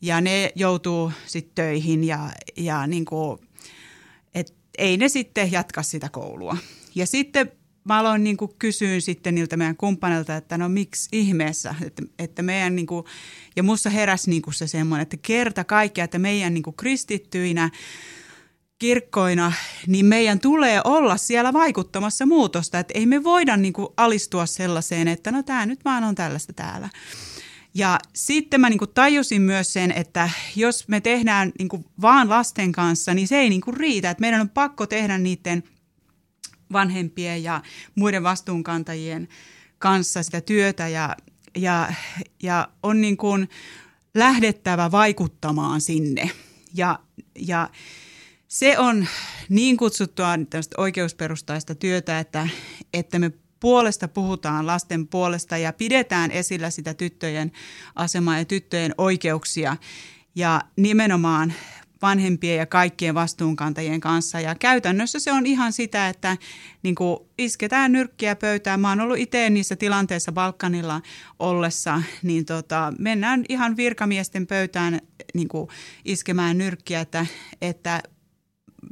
ja 0.00 0.20
ne 0.20 0.52
joutuu 0.54 1.12
sitten 1.26 1.54
töihin 1.54 2.04
ja, 2.04 2.30
ja 2.56 2.86
niin 2.86 3.04
kuin, 3.04 3.38
et 4.34 4.54
ei 4.78 4.96
ne 4.96 5.08
sitten 5.08 5.52
jatka 5.52 5.82
sitä 5.82 6.08
koulua. 6.08 6.56
Ja 6.94 7.06
sitten 7.06 7.52
mä 7.84 7.98
aloin 7.98 8.24
niin 8.24 8.36
kuin 8.36 8.50
kysyä 8.58 9.00
sitten 9.00 9.34
niiltä 9.34 9.56
meidän 9.56 9.76
kumppanilta, 9.76 10.36
että 10.36 10.58
no 10.58 10.68
miksi 10.68 11.08
ihmeessä, 11.12 11.74
että, 11.82 12.02
että 12.18 12.42
meidän 12.42 12.76
niin 12.76 12.86
kuin, 12.86 13.04
ja 13.56 13.62
musta 13.62 13.90
heräsi 13.90 14.30
niin 14.30 14.42
kuin 14.42 14.54
se 14.54 14.66
semmoinen, 14.66 15.02
että 15.02 15.16
kerta 15.22 15.64
kaikkea, 15.64 16.04
että 16.04 16.18
meidän 16.18 16.54
niin 16.54 16.62
kuin 16.62 16.76
kristittyinä 16.76 17.70
kirkkoina, 18.78 19.52
niin 19.86 20.06
meidän 20.06 20.40
tulee 20.40 20.80
olla 20.84 21.16
siellä 21.16 21.52
vaikuttamassa 21.52 22.26
muutosta, 22.26 22.78
että 22.78 22.92
ei 22.96 23.06
me 23.06 23.24
voida 23.24 23.56
niin 23.56 23.72
kuin 23.72 23.88
alistua 23.96 24.46
sellaiseen, 24.46 25.08
että 25.08 25.32
no 25.32 25.42
tämä 25.42 25.66
nyt 25.66 25.84
vaan 25.84 26.04
on 26.04 26.14
tällaista 26.14 26.52
täällä. 26.52 26.88
Ja 27.74 27.98
sitten 28.14 28.60
mä 28.60 28.70
niin 28.70 28.78
kuin 28.78 28.94
tajusin 28.94 29.42
myös 29.42 29.72
sen, 29.72 29.92
että 29.92 30.30
jos 30.56 30.88
me 30.88 31.00
tehdään 31.00 31.52
niin 31.58 31.68
kuin 31.68 31.84
vaan 32.00 32.28
lasten 32.28 32.72
kanssa, 32.72 33.14
niin 33.14 33.28
se 33.28 33.38
ei 33.38 33.48
niin 33.48 33.60
kuin 33.60 33.76
riitä. 33.76 34.10
Että 34.10 34.20
meidän 34.20 34.40
on 34.40 34.48
pakko 34.48 34.86
tehdä 34.86 35.18
niiden 35.18 35.62
vanhempien 36.72 37.42
ja 37.42 37.62
muiden 37.94 38.22
vastuunkantajien 38.22 39.28
kanssa 39.78 40.22
sitä 40.22 40.40
työtä 40.40 40.88
ja, 40.88 41.16
ja, 41.56 41.92
ja 42.42 42.68
on 42.82 43.00
niin 43.00 43.16
kuin 43.16 43.48
lähdettävä 44.14 44.90
vaikuttamaan 44.90 45.80
sinne. 45.80 46.30
Ja, 46.74 46.98
ja 47.38 47.70
se 48.48 48.78
on 48.78 49.06
niin 49.48 49.76
kutsuttua 49.76 50.28
oikeusperustaista 50.76 51.74
työtä, 51.74 52.18
että, 52.18 52.48
että 52.92 53.18
me 53.18 53.32
puolesta 53.60 54.08
puhutaan 54.08 54.66
lasten 54.66 55.08
puolesta 55.08 55.56
ja 55.56 55.72
pidetään 55.72 56.30
esillä 56.30 56.70
sitä 56.70 56.94
tyttöjen 56.94 57.52
asemaa 57.94 58.38
ja 58.38 58.44
tyttöjen 58.44 58.94
oikeuksia. 58.98 59.76
Ja 60.34 60.60
nimenomaan 60.76 61.52
vanhempien 62.02 62.58
ja 62.58 62.66
kaikkien 62.66 63.14
vastuunkantajien 63.14 64.00
kanssa. 64.00 64.40
Ja 64.40 64.54
käytännössä 64.54 65.18
se 65.18 65.32
on 65.32 65.46
ihan 65.46 65.72
sitä, 65.72 66.08
että 66.08 66.36
niin 66.82 66.94
kuin 66.94 67.18
isketään 67.38 67.92
nyrkkiä 67.92 68.36
pöytään. 68.36 68.80
Mä 68.80 68.88
oon 68.88 69.00
ollut 69.00 69.18
itse 69.18 69.50
niissä 69.50 69.76
tilanteissa 69.76 70.32
Balkanilla 70.32 71.00
ollessa, 71.38 72.02
niin 72.22 72.44
tota, 72.44 72.92
mennään 72.98 73.44
ihan 73.48 73.76
virkamiesten 73.76 74.46
pöytään 74.46 75.00
niin 75.34 75.48
kuin 75.48 75.68
iskemään 76.04 76.58
nyrkkiä, 76.58 77.00
että, 77.00 77.26
että 77.62 78.02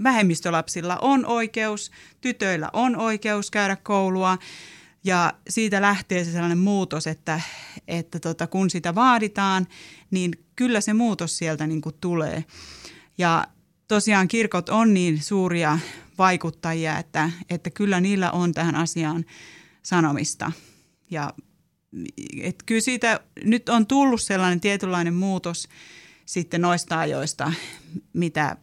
vähemmistölapsilla 0.02 0.96
on 0.96 1.26
oikeus, 1.26 1.90
tytöillä 2.20 2.70
on 2.72 2.96
oikeus 2.96 3.50
käydä 3.50 3.76
koulua 3.76 4.38
ja 5.04 5.32
siitä 5.48 5.80
lähtee 5.80 6.24
se 6.24 6.32
sellainen 6.32 6.58
muutos, 6.58 7.06
että, 7.06 7.40
että 7.88 8.20
tota, 8.20 8.46
kun 8.46 8.70
sitä 8.70 8.94
vaaditaan, 8.94 9.66
niin 10.10 10.32
kyllä 10.56 10.80
se 10.80 10.92
muutos 10.92 11.38
sieltä 11.38 11.66
niin 11.66 11.80
kuin 11.80 11.94
tulee. 12.00 12.44
Ja 13.18 13.46
tosiaan 13.88 14.28
kirkot 14.28 14.68
on 14.68 14.94
niin 14.94 15.22
suuria 15.22 15.78
vaikuttajia, 16.18 16.98
että, 16.98 17.30
että 17.50 17.70
kyllä 17.70 18.00
niillä 18.00 18.30
on 18.30 18.52
tähän 18.52 18.74
asiaan 18.74 19.24
sanomista. 19.82 20.52
Ja 21.10 21.34
et 22.40 22.62
kyllä 22.66 22.80
siitä 22.80 23.20
nyt 23.44 23.68
on 23.68 23.86
tullut 23.86 24.22
sellainen 24.22 24.60
tietynlainen 24.60 25.14
muutos 25.14 25.68
sitten 26.26 26.60
noista 26.60 26.98
ajoista, 26.98 27.52
mitä, 28.12 28.56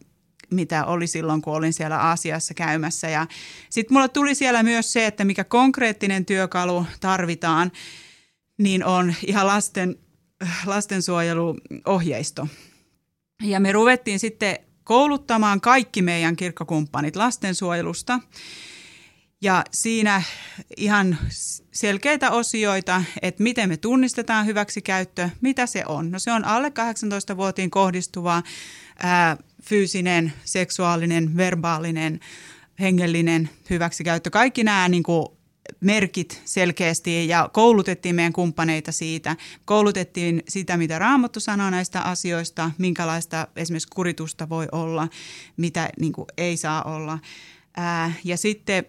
mitä 0.54 0.84
oli 0.84 1.06
silloin, 1.06 1.42
kun 1.42 1.56
olin 1.56 1.72
siellä 1.72 1.98
Aasiassa 1.98 2.54
käymässä. 2.54 3.08
Ja 3.08 3.26
sitten 3.70 3.94
mulle 3.94 4.08
tuli 4.08 4.34
siellä 4.34 4.62
myös 4.62 4.92
se, 4.92 5.06
että 5.06 5.24
mikä 5.24 5.44
konkreettinen 5.44 6.24
työkalu 6.24 6.86
tarvitaan, 7.00 7.72
niin 8.58 8.84
on 8.84 9.14
ihan 9.26 9.46
lasten, 9.46 9.96
lastensuojeluohjeisto. 10.66 12.48
Ja 13.42 13.60
me 13.60 13.72
ruvettiin 13.72 14.18
sitten 14.18 14.58
kouluttamaan 14.84 15.60
kaikki 15.60 16.02
meidän 16.02 16.36
kirkkokumppanit 16.36 17.16
lastensuojelusta. 17.16 18.20
Ja 19.42 19.64
siinä 19.70 20.22
ihan 20.76 21.18
selkeitä 21.72 22.30
osioita, 22.30 23.02
että 23.22 23.42
miten 23.42 23.68
me 23.68 23.76
tunnistetaan 23.76 24.46
hyväksikäyttö, 24.46 25.28
mitä 25.40 25.66
se 25.66 25.82
on. 25.86 26.10
No 26.10 26.18
se 26.18 26.32
on 26.32 26.44
alle 26.44 26.68
18-vuotiin 26.68 27.70
kohdistuva 27.70 28.42
ää, 29.02 29.36
fyysinen, 29.62 30.32
seksuaalinen, 30.44 31.36
verbaalinen, 31.36 32.20
hengellinen 32.80 33.50
hyväksikäyttö. 33.70 34.30
Kaikki 34.30 34.64
nämä 34.64 34.88
niin 34.88 35.02
kuin, 35.02 35.26
merkit 35.80 36.42
selkeästi 36.44 37.28
ja 37.28 37.50
koulutettiin 37.52 38.14
meidän 38.14 38.32
kumppaneita 38.32 38.92
siitä. 38.92 39.36
Koulutettiin 39.64 40.42
sitä, 40.48 40.76
mitä 40.76 40.98
Raamattu 40.98 41.40
sanoo 41.40 41.70
näistä 41.70 42.00
asioista, 42.00 42.70
minkälaista 42.78 43.48
esimerkiksi 43.56 43.88
kuritusta 43.94 44.48
voi 44.48 44.66
olla, 44.72 45.08
mitä 45.56 45.88
niin 46.00 46.12
kuin, 46.12 46.26
ei 46.36 46.56
saa 46.56 46.82
olla. 46.82 47.18
Ää, 47.76 48.12
ja 48.24 48.36
sitten 48.36 48.84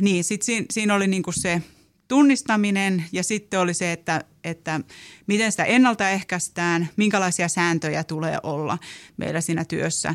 niin, 0.00 0.24
sit 0.24 0.42
siinä, 0.42 0.66
siinä 0.70 0.94
oli 0.94 1.06
niin 1.06 1.22
kuin 1.22 1.34
se 1.34 1.62
tunnistaminen 2.08 3.04
ja 3.12 3.22
sitten 3.22 3.60
oli 3.60 3.74
se, 3.74 3.92
että, 3.92 4.24
että 4.44 4.80
miten 5.26 5.50
sitä 5.50 5.64
ennaltaehkäistään, 5.64 6.88
minkälaisia 6.96 7.48
sääntöjä 7.48 8.04
tulee 8.04 8.38
olla 8.42 8.78
meillä 9.16 9.40
siinä 9.40 9.64
työssä. 9.64 10.14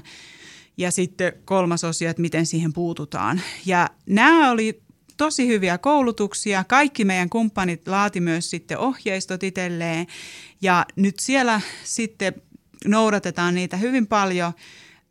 Ja 0.77 0.91
sitten 0.91 1.33
kolmas 1.45 1.83
osio, 1.83 2.09
että 2.09 2.21
miten 2.21 2.45
siihen 2.45 2.73
puututaan. 2.73 3.41
Ja 3.65 3.89
nämä 4.05 4.51
oli 4.51 4.81
tosi 5.17 5.47
hyviä 5.47 5.77
koulutuksia. 5.77 6.63
Kaikki 6.63 7.05
meidän 7.05 7.29
kumppanit 7.29 7.87
laati 7.87 8.19
myös 8.21 8.49
sitten 8.49 8.77
ohjeistot 8.77 9.43
itselleen. 9.43 10.07
Ja 10.61 10.85
nyt 10.95 11.19
siellä 11.19 11.61
sitten 11.83 12.33
noudatetaan 12.85 13.55
niitä 13.55 13.77
hyvin 13.77 14.07
paljon 14.07 14.53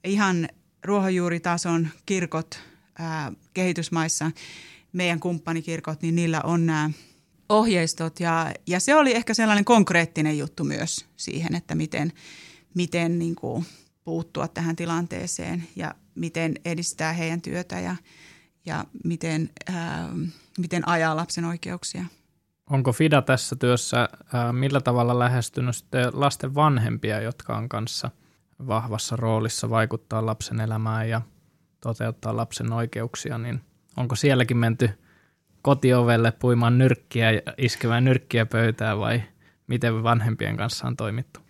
ihan 0.04 0.48
ruohonjuuritason 0.84 1.88
kirkot 2.06 2.60
ää, 2.98 3.32
kehitysmaissa, 3.54 4.30
meidän 4.92 5.20
kumppanikirkot, 5.20 6.02
niin 6.02 6.14
niillä 6.14 6.40
on 6.44 6.66
nämä 6.66 6.90
ohjeistot. 7.48 8.20
Ja, 8.20 8.52
ja 8.66 8.80
se 8.80 8.94
oli 8.94 9.14
ehkä 9.14 9.34
sellainen 9.34 9.64
konkreettinen 9.64 10.38
juttu 10.38 10.64
myös 10.64 11.06
siihen, 11.16 11.54
että 11.54 11.74
miten, 11.74 12.12
miten 12.74 13.18
niin 13.18 13.34
kuin 13.34 13.66
puuttua 14.04 14.48
tähän 14.48 14.76
tilanteeseen 14.76 15.68
ja 15.76 15.94
miten 16.14 16.54
edistää 16.64 17.12
heidän 17.12 17.40
työtä 17.40 17.80
ja, 17.80 17.96
ja 18.66 18.84
miten, 19.04 19.50
ää, 19.72 20.08
miten 20.58 20.88
ajaa 20.88 21.16
lapsen 21.16 21.44
oikeuksia. 21.44 22.04
Onko 22.70 22.92
FIDA 22.92 23.22
tässä 23.22 23.56
työssä 23.56 24.08
ää, 24.32 24.52
millä 24.52 24.80
tavalla 24.80 25.18
lähestynyt 25.18 25.84
lasten 26.12 26.54
vanhempia, 26.54 27.20
jotka 27.20 27.56
on 27.56 27.68
kanssa 27.68 28.10
vahvassa 28.66 29.16
roolissa 29.16 29.70
vaikuttaa 29.70 30.26
lapsen 30.26 30.60
elämään 30.60 31.08
ja 31.08 31.22
toteuttaa 31.80 32.36
lapsen 32.36 32.72
oikeuksia, 32.72 33.38
niin 33.38 33.60
onko 33.96 34.16
sielläkin 34.16 34.56
menty 34.56 34.90
kotiovelle 35.62 36.32
puimaan 36.32 36.78
nyrkkiä 36.78 37.30
ja 37.30 37.42
iskemään 37.58 38.04
nyrkkiä 38.04 38.46
pöytään 38.46 38.98
vai 38.98 39.22
miten 39.66 40.02
vanhempien 40.02 40.56
kanssa 40.56 40.86
on 40.86 40.96
toimittu? 40.96 41.40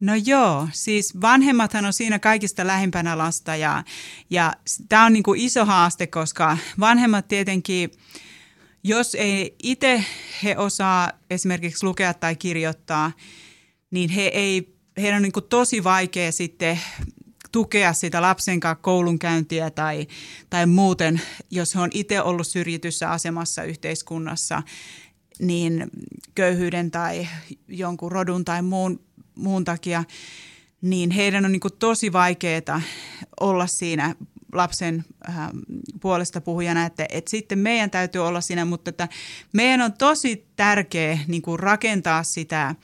No 0.00 0.12
joo, 0.24 0.68
siis 0.72 1.20
vanhemmathan 1.20 1.84
on 1.84 1.92
siinä 1.92 2.18
kaikista 2.18 2.66
lähimpänä 2.66 3.18
lasta 3.18 3.56
ja, 3.56 3.84
ja 4.30 4.52
tämä 4.88 5.06
on 5.06 5.12
niin 5.12 5.22
kuin 5.22 5.40
iso 5.40 5.64
haaste, 5.64 6.06
koska 6.06 6.58
vanhemmat 6.80 7.28
tietenkin, 7.28 7.90
jos 8.84 9.14
ei 9.14 9.54
itse 9.62 10.04
he 10.42 10.56
osaa 10.58 11.12
esimerkiksi 11.30 11.86
lukea 11.86 12.14
tai 12.14 12.36
kirjoittaa, 12.36 13.12
niin 13.90 14.10
he 14.10 14.22
ei, 14.22 14.74
heidän 14.96 15.16
on 15.16 15.22
niin 15.22 15.32
kuin 15.32 15.48
tosi 15.48 15.84
vaikea 15.84 16.32
sitten 16.32 16.80
tukea 17.52 17.92
sitä 17.92 18.22
lapsen 18.22 18.60
kanssa 18.60 18.82
koulunkäyntiä 18.82 19.70
tai, 19.70 20.06
tai 20.50 20.66
muuten, 20.66 21.20
jos 21.50 21.74
he 21.74 21.80
on 21.80 21.90
itse 21.94 22.22
ollut 22.22 22.46
syrjityssä 22.46 23.10
asemassa 23.10 23.64
yhteiskunnassa, 23.64 24.62
niin 25.38 25.90
köyhyyden 26.34 26.90
tai 26.90 27.28
jonkun 27.68 28.12
rodun 28.12 28.44
tai 28.44 28.62
muun 28.62 29.00
muun 29.40 29.64
takia, 29.64 30.04
niin 30.80 31.10
heidän 31.10 31.44
on 31.44 31.52
niin 31.52 31.60
tosi 31.78 32.12
vaikeaa 32.12 32.82
olla 33.40 33.66
siinä 33.66 34.14
lapsen 34.52 35.04
äh, 35.28 35.48
puolesta 36.00 36.40
puhujana, 36.40 36.86
että, 36.86 37.06
että 37.08 37.30
sitten 37.30 37.58
meidän 37.58 37.90
täytyy 37.90 38.26
olla 38.26 38.40
siinä, 38.40 38.64
mutta 38.64 38.88
että 38.88 39.08
meidän 39.52 39.80
on 39.80 39.92
tosi 39.92 40.46
tärkeä 40.56 41.18
niin 41.26 41.42
rakentaa 41.58 42.22
sitä, 42.22 42.74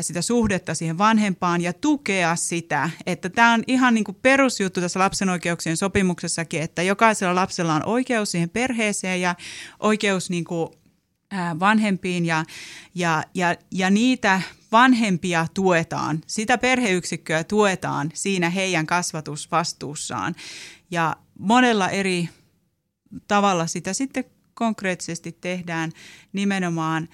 sitä 0.00 0.22
suhdetta 0.22 0.74
siihen 0.74 0.98
vanhempaan 0.98 1.60
ja 1.60 1.72
tukea 1.72 2.36
sitä, 2.36 2.90
että 3.06 3.28
tämä 3.28 3.52
on 3.52 3.64
ihan 3.66 3.94
niin 3.94 4.04
kuin 4.04 4.18
perusjuttu 4.22 4.80
tässä 4.80 5.00
lapsen 5.00 5.28
oikeuksien 5.28 5.76
sopimuksessakin, 5.76 6.62
että 6.62 6.82
jokaisella 6.82 7.34
lapsella 7.34 7.74
on 7.74 7.86
oikeus 7.86 8.30
siihen 8.30 8.50
perheeseen 8.50 9.20
ja 9.20 9.34
oikeus 9.80 10.30
niin 10.30 10.44
kuin 10.44 10.70
vanhempiin 11.60 12.26
ja, 12.26 12.44
ja, 12.94 13.24
ja, 13.34 13.56
ja 13.70 13.90
niitä 13.90 14.42
vanhempia 14.72 15.46
tuetaan, 15.54 16.20
sitä 16.26 16.58
perheyksikköä 16.58 17.44
tuetaan 17.44 18.10
siinä 18.14 18.50
heidän 18.50 18.86
kasvatusvastuussaan. 18.86 20.34
Ja 20.90 21.16
monella 21.38 21.88
eri 21.88 22.28
tavalla 23.28 23.66
sitä 23.66 23.92
sitten 23.92 24.24
konkreettisesti 24.54 25.32
tehdään 25.40 25.92
nimenomaan 26.32 27.08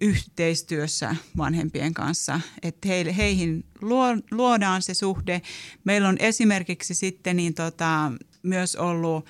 yhteistyössä 0.00 1.16
vanhempien 1.36 1.94
kanssa, 1.94 2.40
että 2.62 2.88
heille, 2.88 3.16
heihin 3.16 3.64
luodaan 4.30 4.82
se 4.82 4.94
suhde. 4.94 5.42
Meillä 5.84 6.08
on 6.08 6.16
esimerkiksi 6.18 6.94
sitten 6.94 7.36
niin 7.36 7.54
tota, 7.54 8.12
myös 8.42 8.76
ollut 8.76 9.26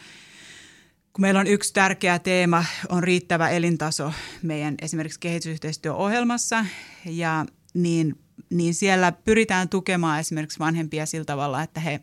kun 1.14 1.22
meillä 1.22 1.40
on 1.40 1.46
yksi 1.46 1.72
tärkeä 1.72 2.18
teema, 2.18 2.64
on 2.88 3.02
riittävä 3.02 3.48
elintaso 3.48 4.12
meidän 4.42 4.74
esimerkiksi 4.82 5.20
kehitysyhteistyöohjelmassa, 5.20 6.66
ja 7.06 7.46
niin, 7.74 8.18
niin 8.50 8.74
siellä 8.74 9.12
pyritään 9.12 9.68
tukemaan 9.68 10.20
esimerkiksi 10.20 10.58
vanhempia 10.58 11.06
sillä 11.06 11.24
tavalla, 11.24 11.62
että 11.62 11.80
he, 11.80 12.00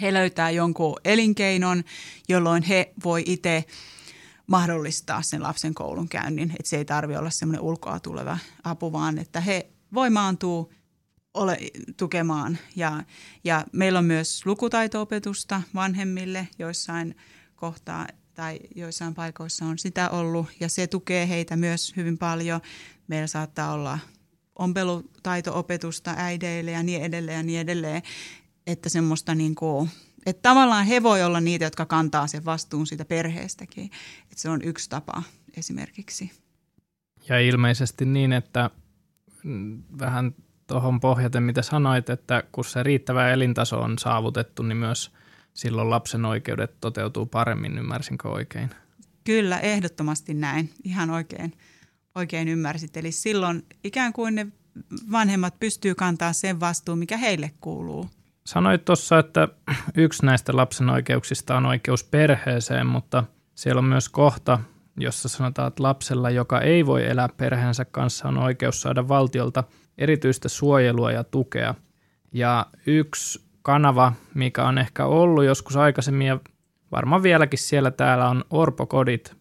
he 0.00 0.12
löytää 0.12 0.50
jonkun 0.50 0.96
elinkeinon, 1.04 1.84
jolloin 2.28 2.62
he 2.62 2.92
voi 3.04 3.22
itse 3.26 3.64
mahdollistaa 4.46 5.22
sen 5.22 5.42
lapsen 5.42 5.74
koulun 5.74 6.08
käynnin. 6.08 6.50
Että 6.50 6.68
se 6.68 6.76
ei 6.76 6.84
tarvitse 6.84 7.18
olla 7.18 7.30
semmoinen 7.30 7.62
ulkoa 7.62 8.00
tuleva 8.00 8.38
apu, 8.64 8.92
vaan 8.92 9.18
että 9.18 9.40
he 9.40 9.70
voimaantuu 9.94 10.72
ole 11.34 11.58
tukemaan. 11.96 12.58
Ja, 12.76 13.02
ja 13.44 13.64
meillä 13.72 13.98
on 13.98 14.04
myös 14.04 14.46
lukutaito-opetusta 14.46 15.62
vanhemmille 15.74 16.48
joissain– 16.58 17.16
kohtaa 17.56 18.06
tai 18.34 18.58
joissain 18.74 19.14
paikoissa 19.14 19.64
on 19.64 19.78
sitä 19.78 20.10
ollut 20.10 20.46
ja 20.60 20.68
se 20.68 20.86
tukee 20.86 21.28
heitä 21.28 21.56
myös 21.56 21.92
hyvin 21.96 22.18
paljon. 22.18 22.60
Meillä 23.08 23.26
saattaa 23.26 23.72
olla 23.72 23.98
ompelutaito-opetusta 24.58 26.14
äideille 26.16 26.70
ja 26.70 26.82
niin 26.82 27.02
edelleen 27.02 27.36
ja 27.36 27.42
niin 27.42 27.60
edelleen, 27.60 28.02
että 28.66 28.88
semmoista 28.88 29.34
niin 29.34 29.54
kuin, 29.54 29.90
että 30.26 30.42
tavallaan 30.42 30.86
he 30.86 31.02
voi 31.02 31.22
olla 31.22 31.40
niitä, 31.40 31.64
jotka 31.64 31.86
kantaa 31.86 32.26
sen 32.26 32.44
vastuun 32.44 32.86
siitä 32.86 33.04
perheestäkin. 33.04 33.84
Että 34.22 34.42
se 34.42 34.48
on 34.48 34.62
yksi 34.62 34.90
tapa 34.90 35.22
esimerkiksi. 35.56 36.30
Ja 37.28 37.40
ilmeisesti 37.40 38.04
niin, 38.04 38.32
että 38.32 38.70
vähän 39.98 40.34
tuohon 40.66 41.00
pohjaten, 41.00 41.42
mitä 41.42 41.62
sanoit, 41.62 42.10
että 42.10 42.42
kun 42.52 42.64
se 42.64 42.82
riittävä 42.82 43.30
elintaso 43.30 43.80
on 43.80 43.98
saavutettu, 43.98 44.62
niin 44.62 44.76
myös– 44.76 45.10
silloin 45.56 45.90
lapsen 45.90 46.24
oikeudet 46.24 46.80
toteutuu 46.80 47.26
paremmin, 47.26 47.78
ymmärsinkö 47.78 48.28
oikein? 48.28 48.70
Kyllä, 49.24 49.58
ehdottomasti 49.58 50.34
näin. 50.34 50.70
Ihan 50.84 51.10
oikein, 51.10 51.52
oikein 52.14 52.48
ymmärsit. 52.48 52.96
Eli 52.96 53.12
silloin 53.12 53.66
ikään 53.84 54.12
kuin 54.12 54.34
ne 54.34 54.46
vanhemmat 55.12 55.60
pystyy 55.60 55.94
kantaa 55.94 56.32
sen 56.32 56.60
vastuun, 56.60 56.98
mikä 56.98 57.16
heille 57.16 57.50
kuuluu. 57.60 58.10
Sanoit 58.46 58.84
tuossa, 58.84 59.18
että 59.18 59.48
yksi 59.94 60.26
näistä 60.26 60.56
lapsen 60.56 60.90
oikeuksista 60.90 61.56
on 61.56 61.66
oikeus 61.66 62.04
perheeseen, 62.04 62.86
mutta 62.86 63.24
siellä 63.54 63.78
on 63.78 63.84
myös 63.84 64.08
kohta, 64.08 64.58
jossa 64.96 65.28
sanotaan, 65.28 65.68
että 65.68 65.82
lapsella, 65.82 66.30
joka 66.30 66.60
ei 66.60 66.86
voi 66.86 67.06
elää 67.06 67.28
perheensä 67.36 67.84
kanssa, 67.84 68.28
on 68.28 68.38
oikeus 68.38 68.80
saada 68.80 69.08
valtiolta 69.08 69.64
erityistä 69.98 70.48
suojelua 70.48 71.12
ja 71.12 71.24
tukea. 71.24 71.74
Ja 72.32 72.66
yksi 72.86 73.46
kanava, 73.62 74.12
mikä 74.34 74.64
on 74.64 74.78
ehkä 74.78 75.04
ollut 75.04 75.44
joskus 75.44 75.76
aikaisemmin 75.76 76.26
ja 76.26 76.40
varmaan 76.92 77.22
vieläkin 77.22 77.58
siellä 77.58 77.90
täällä 77.90 78.28
on 78.28 78.44
orpokodit, 78.50 79.36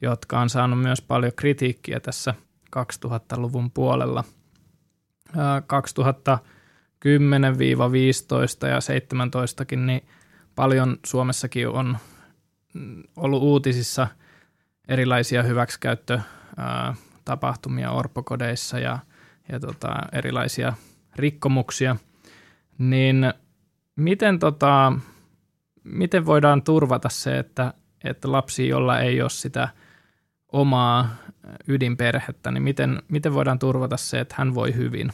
jotka 0.00 0.40
on 0.40 0.50
saanut 0.50 0.80
myös 0.80 1.02
paljon 1.02 1.32
kritiikkiä 1.36 2.00
tässä 2.00 2.34
2000-luvun 2.76 3.70
puolella. 3.70 4.24
2010-15 7.04 7.08
ja 8.68 8.78
17kin, 8.78 9.76
niin 9.76 10.04
paljon 10.54 10.96
Suomessakin 11.06 11.68
on 11.68 11.98
mm, 12.74 13.02
ollut 13.16 13.42
uutisissa 13.42 14.08
erilaisia 14.88 15.42
hyväksikäyttötapahtumia 15.42 17.90
orpokodeissa 17.90 18.78
ja, 18.78 18.98
ja 19.52 19.60
tota, 19.60 19.96
erilaisia 20.12 20.72
rikkomuksia, 21.16 21.96
niin 22.78 23.26
Miten, 23.96 24.38
tota, 24.38 24.92
miten 25.84 26.26
voidaan 26.26 26.62
turvata 26.62 27.08
se, 27.08 27.38
että, 27.38 27.74
että 28.04 28.32
lapsi, 28.32 28.68
jolla 28.68 29.00
ei 29.00 29.22
ole 29.22 29.30
sitä 29.30 29.68
omaa 30.52 31.08
ydinperhettä, 31.68 32.50
niin 32.50 32.62
miten, 32.62 33.02
miten 33.08 33.34
voidaan 33.34 33.58
turvata 33.58 33.96
se, 33.96 34.20
että 34.20 34.34
hän 34.38 34.54
voi 34.54 34.74
hyvin? 34.74 35.12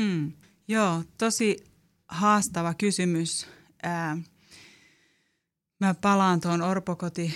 Hmm. 0.00 0.32
Joo, 0.68 1.04
tosi 1.18 1.64
haastava 2.08 2.74
kysymys. 2.74 3.46
Ää, 3.82 4.16
mä 5.80 5.94
palaan 5.94 6.40
tuon 6.40 6.62
orpokoti 6.62 7.34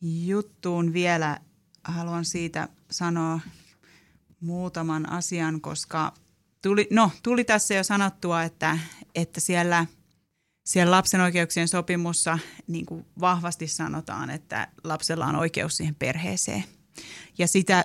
juttuun 0.00 0.92
vielä. 0.92 1.38
Haluan 1.84 2.24
siitä 2.24 2.68
sanoa 2.90 3.40
muutaman 4.40 5.08
asian, 5.08 5.60
koska– 5.60 6.12
tuli, 6.62 6.88
no, 6.90 7.10
tuli 7.22 7.44
tässä 7.44 7.74
jo 7.74 7.84
sanottua, 7.84 8.42
että, 8.42 8.78
että 9.14 9.40
siellä, 9.40 9.86
siellä 10.64 10.90
lapsen 10.90 11.20
oikeuksien 11.20 11.68
sopimussa 11.68 12.38
niin 12.66 12.86
kuin 12.86 13.06
vahvasti 13.20 13.68
sanotaan, 13.68 14.30
että 14.30 14.68
lapsella 14.84 15.26
on 15.26 15.36
oikeus 15.36 15.76
siihen 15.76 15.94
perheeseen. 15.94 16.64
Ja 17.38 17.48
sitä 17.48 17.84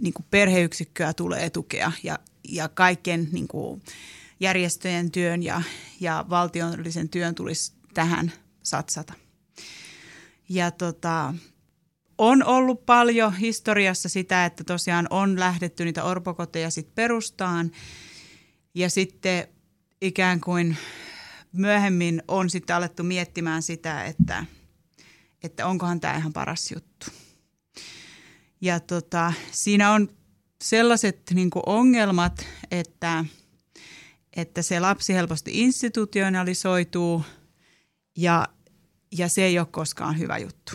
niin 0.00 0.14
kuin 0.14 0.26
perheyksikköä 0.30 1.12
tulee 1.12 1.50
tukea 1.50 1.92
ja, 2.02 2.18
ja 2.48 2.68
kaiken 2.68 3.28
niin 3.32 3.48
kuin 3.48 3.82
järjestöjen 4.40 5.10
työn 5.10 5.42
ja, 5.42 5.62
ja 6.00 6.24
valtiollisen 6.30 7.08
työn 7.08 7.34
tulisi 7.34 7.72
tähän 7.94 8.32
satsata. 8.62 9.12
Ja 10.48 10.70
tota, 10.70 11.34
on 12.18 12.44
ollut 12.44 12.86
paljon 12.86 13.36
historiassa 13.36 14.08
sitä, 14.08 14.44
että 14.44 14.64
tosiaan 14.64 15.06
on 15.10 15.40
lähdetty 15.40 15.84
niitä 15.84 16.04
orpokoteja 16.04 16.70
sitten 16.70 16.94
perustaan 16.94 17.70
ja 18.74 18.90
sitten 18.90 19.48
ikään 20.00 20.40
kuin 20.40 20.76
myöhemmin 21.52 22.22
on 22.28 22.50
sitten 22.50 22.76
alettu 22.76 23.02
miettimään 23.02 23.62
sitä, 23.62 24.04
että, 24.04 24.44
että 25.42 25.66
onkohan 25.66 26.00
tämä 26.00 26.16
ihan 26.16 26.32
paras 26.32 26.72
juttu. 26.72 27.06
Ja 28.60 28.80
tota, 28.80 29.32
siinä 29.50 29.92
on 29.92 30.08
sellaiset 30.64 31.20
niin 31.34 31.50
ongelmat, 31.66 32.46
että, 32.70 33.24
että 34.36 34.62
se 34.62 34.80
lapsi 34.80 35.14
helposti 35.14 35.50
institutionalisoituu 35.54 37.24
ja, 38.16 38.48
ja 39.12 39.28
se 39.28 39.44
ei 39.44 39.58
ole 39.58 39.66
koskaan 39.70 40.18
hyvä 40.18 40.38
juttu. 40.38 40.72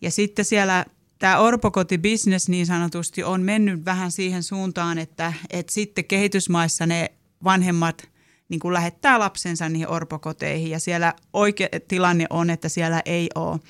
Ja 0.00 0.10
sitten 0.10 0.44
siellä 0.44 0.86
tämä 1.18 1.38
orpokotibisnes 1.38 2.48
niin 2.48 2.66
sanotusti 2.66 3.24
on 3.24 3.42
mennyt 3.42 3.84
vähän 3.84 4.12
siihen 4.12 4.42
suuntaan, 4.42 4.98
että, 4.98 5.32
että 5.50 5.72
sitten 5.72 6.04
kehitysmaissa 6.04 6.86
ne 6.86 7.10
vanhemmat– 7.44 8.02
niin 8.48 8.60
kuin 8.60 8.74
lähettää 8.74 9.18
lapsensa 9.18 9.68
niihin 9.68 9.88
orpokoteihin 9.88 10.70
ja 10.70 10.80
siellä 10.80 11.14
oikea 11.32 11.68
tilanne 11.88 12.26
on, 12.30 12.50
että 12.50 12.68
siellä 12.68 13.02
ei 13.04 13.28
ole, 13.34 13.60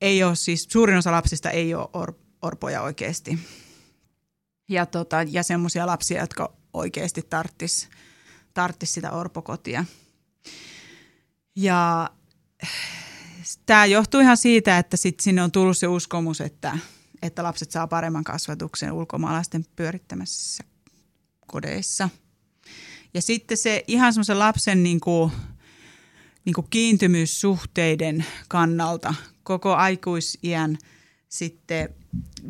ei 0.00 0.22
ole 0.22 0.36
siis 0.36 0.66
suurin 0.70 0.96
osa 0.96 1.12
lapsista 1.12 1.50
ei 1.50 1.74
ole 1.74 1.88
or, 1.92 2.12
orpoja 2.42 2.82
oikeasti. 2.82 3.38
Ja, 4.68 4.86
tota, 4.86 5.16
ja 5.22 5.42
semmoisia 5.42 5.86
lapsia, 5.86 6.20
jotka 6.20 6.52
oikeasti 6.72 7.22
tarttis, 7.22 7.88
tarttis 8.54 8.92
sitä 8.92 9.12
orpokotia. 9.12 9.84
Ja 11.56 12.10
tämä 13.66 13.86
johtuu 13.86 14.20
ihan 14.20 14.36
siitä, 14.36 14.78
että 14.78 14.96
sit 14.96 15.20
sinne 15.20 15.42
on 15.42 15.52
tullut 15.52 15.78
se 15.78 15.86
uskomus, 15.86 16.40
että, 16.40 16.78
että 17.22 17.42
lapset 17.42 17.70
saa 17.70 17.86
paremman 17.86 18.24
kasvatuksen 18.24 18.92
ulkomaalaisten 18.92 19.64
pyörittämässä 19.76 20.64
kodeissa– 21.46 22.08
ja 23.14 23.22
sitten 23.22 23.56
se 23.56 23.84
ihan 23.86 24.12
semmoisen 24.12 24.38
lapsen 24.38 24.82
niin 24.82 25.00
kuin, 25.00 25.32
niin 26.44 26.54
kuin 26.54 26.66
kiintymyssuhteiden 26.70 28.24
kannalta 28.48 29.14
koko 29.48 29.74
aikuisiän 29.74 30.78
sitten 31.28 31.88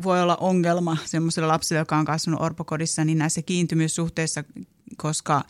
voi 0.03 0.21
olla 0.21 0.35
ongelma 0.35 0.97
semmoiselle 1.05 1.47
lapselle, 1.47 1.79
joka 1.79 1.97
on 1.97 2.05
kasvanut 2.05 2.41
orpokodissa, 2.41 3.05
niin 3.05 3.17
näissä 3.17 3.41
kiintymyssuhteissa, 3.41 4.43
koska, 4.97 5.43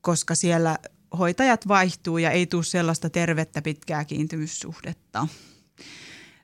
koska 0.00 0.34
siellä 0.34 0.78
hoitajat 1.18 1.68
vaihtuu 1.68 2.18
ja 2.18 2.30
ei 2.30 2.46
tule 2.46 2.64
sellaista 2.64 3.10
tervettä 3.10 3.62
pitkää 3.62 4.04
kiintymyssuhdetta. 4.04 5.28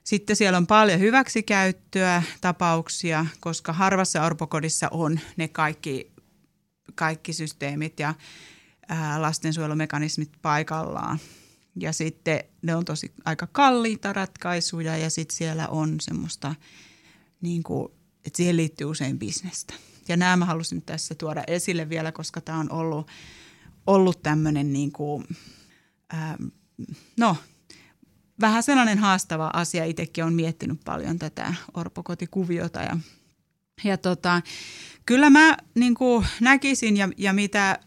Sitten 0.03 0.35
siellä 0.35 0.57
on 0.57 0.67
paljon 0.67 0.99
hyväksikäyttöä, 0.99 2.23
tapauksia, 2.41 3.25
koska 3.39 3.73
harvassa 3.73 4.25
orpokodissa 4.25 4.87
on 4.91 5.19
ne 5.37 5.47
kaikki 5.47 6.11
kaikki 6.95 7.33
systeemit 7.33 7.99
ja 7.99 8.13
ää, 8.87 9.21
lastensuojelumekanismit 9.21 10.31
paikallaan. 10.41 11.19
Ja 11.75 11.93
sitten 11.93 12.43
ne 12.61 12.75
on 12.75 12.85
tosi 12.85 13.11
aika 13.25 13.47
kalliita 13.47 14.13
ratkaisuja 14.13 14.97
ja 14.97 15.09
sitten 15.09 15.37
siellä 15.37 15.67
on 15.67 15.95
semmoista, 16.01 16.55
niin 17.41 17.63
kuin, 17.63 17.91
että 18.25 18.37
siihen 18.37 18.57
liittyy 18.57 18.87
usein 18.87 19.19
bisnestä. 19.19 19.73
Ja 20.07 20.17
nämä 20.17 20.37
mä 20.37 20.45
halusin 20.45 20.81
tässä 20.81 21.15
tuoda 21.15 21.43
esille 21.47 21.89
vielä, 21.89 22.11
koska 22.11 22.41
tämä 22.41 22.59
on 22.59 22.71
ollut, 22.71 23.07
ollut 23.87 24.23
tämmöinen 24.23 24.73
niin 24.73 24.91
kuin, 24.91 25.27
ää, 26.09 26.37
no 27.17 27.37
vähän 28.41 28.63
sellainen 28.63 28.97
haastava 28.97 29.49
asia. 29.53 29.85
Itsekin 29.85 30.23
on 30.23 30.33
miettinyt 30.33 30.79
paljon 30.85 31.19
tätä 31.19 31.53
orpokotikuviota 31.73 32.79
ja, 32.79 32.97
ja 33.83 33.97
tota, 33.97 34.41
Kyllä 35.05 35.29
mä 35.29 35.57
niin 35.75 35.95
kuin 35.95 36.25
näkisin 36.41 36.97
ja, 36.97 37.09
ja 37.17 37.33
mitä, 37.33 37.79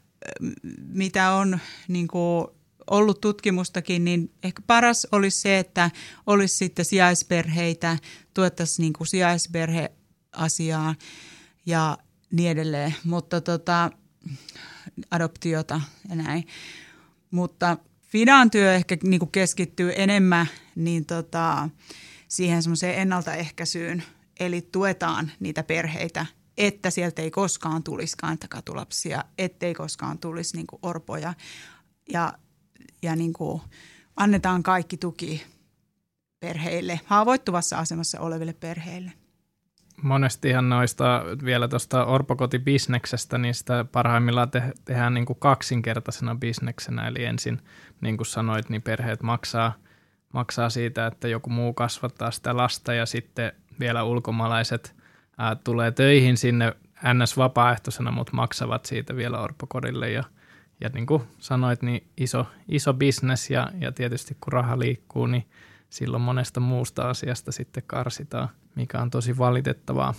mitä 0.86 1.32
on 1.32 1.58
niin 1.88 2.08
kuin 2.08 2.46
ollut 2.90 3.20
tutkimustakin, 3.20 4.04
niin 4.04 4.32
ehkä 4.42 4.62
paras 4.66 5.06
olisi 5.12 5.40
se, 5.40 5.58
että 5.58 5.90
olisi 6.26 6.56
sitten 6.56 6.84
sijaisperheitä, 6.84 7.98
tuettaisiin 8.34 8.84
niin 8.84 8.92
kuin 8.92 9.06
sijaisperheasiaa 9.06 10.94
ja 11.66 11.98
niin 12.30 12.50
edelleen, 12.50 12.94
mutta 13.04 13.40
tota, 13.40 13.90
adoptiota 15.10 15.80
ja 16.08 16.16
näin. 16.16 16.46
Mutta 17.30 17.76
Fidan 18.02 18.50
työ 18.50 18.74
ehkä 18.74 18.96
niin 19.02 19.18
kuin 19.20 19.30
keskittyy 19.30 19.92
enemmän 19.96 20.46
niin 20.74 21.06
tota, 21.06 21.68
siihen 22.28 22.62
semmoiseen 22.62 22.98
ennaltaehkäisyyn, 22.98 24.02
eli 24.40 24.68
tuetaan 24.72 25.32
niitä 25.40 25.62
perheitä– 25.62 26.26
että 26.56 26.90
sieltä 26.90 27.22
ei 27.22 27.30
koskaan 27.30 27.82
tulisikaan 27.82 28.38
katulapsia, 28.48 29.24
ettei 29.38 29.74
koskaan 29.74 30.18
tulisi 30.18 30.56
niin 30.56 30.66
orpoja. 30.82 31.34
Ja, 32.12 32.32
ja 33.02 33.16
niin 33.16 33.32
kuin 33.32 33.62
annetaan 34.16 34.62
kaikki 34.62 34.96
tuki 34.96 35.46
perheille, 36.40 37.00
haavoittuvassa 37.04 37.78
asemassa 37.78 38.20
oleville 38.20 38.52
perheille. 38.52 39.12
Monestihan 40.02 40.68
noista 40.68 41.24
vielä 41.44 41.68
tuosta 41.68 42.04
orpokotibisneksestä, 42.04 43.38
niin 43.38 43.54
sitä 43.54 43.84
parhaimmillaan 43.92 44.50
te- 44.50 44.72
tehdään 44.84 45.14
niin 45.14 45.26
kuin 45.26 45.38
kaksinkertaisena 45.38 46.34
bisneksenä. 46.34 47.08
Eli 47.08 47.24
ensin, 47.24 47.60
niin 48.00 48.16
kuin 48.16 48.26
sanoit, 48.26 48.68
niin 48.68 48.82
perheet 48.82 49.22
maksaa, 49.22 49.72
maksaa 50.32 50.70
siitä, 50.70 51.06
että 51.06 51.28
joku 51.28 51.50
muu 51.50 51.74
kasvattaa 51.74 52.30
sitä 52.30 52.56
lasta 52.56 52.94
ja 52.94 53.06
sitten 53.06 53.52
vielä 53.80 54.04
ulkomaalaiset– 54.04 54.94
ää, 55.38 55.56
tulee 55.64 55.90
töihin 55.90 56.36
sinne 56.36 56.76
ns. 57.14 57.36
vapaaehtoisena, 57.36 58.10
mutta 58.10 58.32
maksavat 58.32 58.86
siitä 58.86 59.16
vielä 59.16 59.40
orpokodille 59.40 60.10
ja, 60.10 60.24
ja 60.80 60.88
niin 60.88 61.06
kuin 61.06 61.22
sanoit, 61.38 61.82
niin 61.82 62.06
iso, 62.16 62.46
iso 62.68 62.94
bisnes 62.94 63.50
ja, 63.50 63.70
ja 63.80 63.92
tietysti 63.92 64.36
kun 64.40 64.52
raha 64.52 64.78
liikkuu, 64.78 65.26
niin 65.26 65.46
silloin 65.90 66.22
monesta 66.22 66.60
muusta 66.60 67.10
asiasta 67.10 67.52
sitten 67.52 67.82
karsitaan, 67.86 68.48
mikä 68.74 69.00
on 69.02 69.10
tosi 69.10 69.38
valitettavaa. 69.38 70.14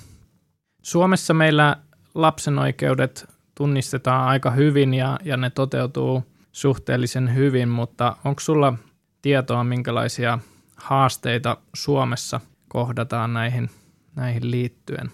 Suomessa 0.82 1.34
meillä 1.34 1.78
lapsen 2.14 2.60
oikeudet 2.60 3.26
tunnistetaan 3.56 4.28
aika 4.28 4.52
hyvin 4.52 4.94
ja, 4.94 5.20
ja 5.24 5.38
ne 5.38 5.50
toteutuu 5.50 6.24
suhteellisen 6.52 7.36
hyvin, 7.36 7.70
mutta 7.70 8.18
onko 8.26 8.40
sulla 8.40 8.74
tietoa, 9.22 9.64
minkälaisia 9.64 10.40
haasteita 10.76 11.58
Suomessa 11.74 12.42
kohdataan 12.68 13.34
näihin 13.34 13.70
näihin 14.16 14.52
liittyen? 14.52 15.12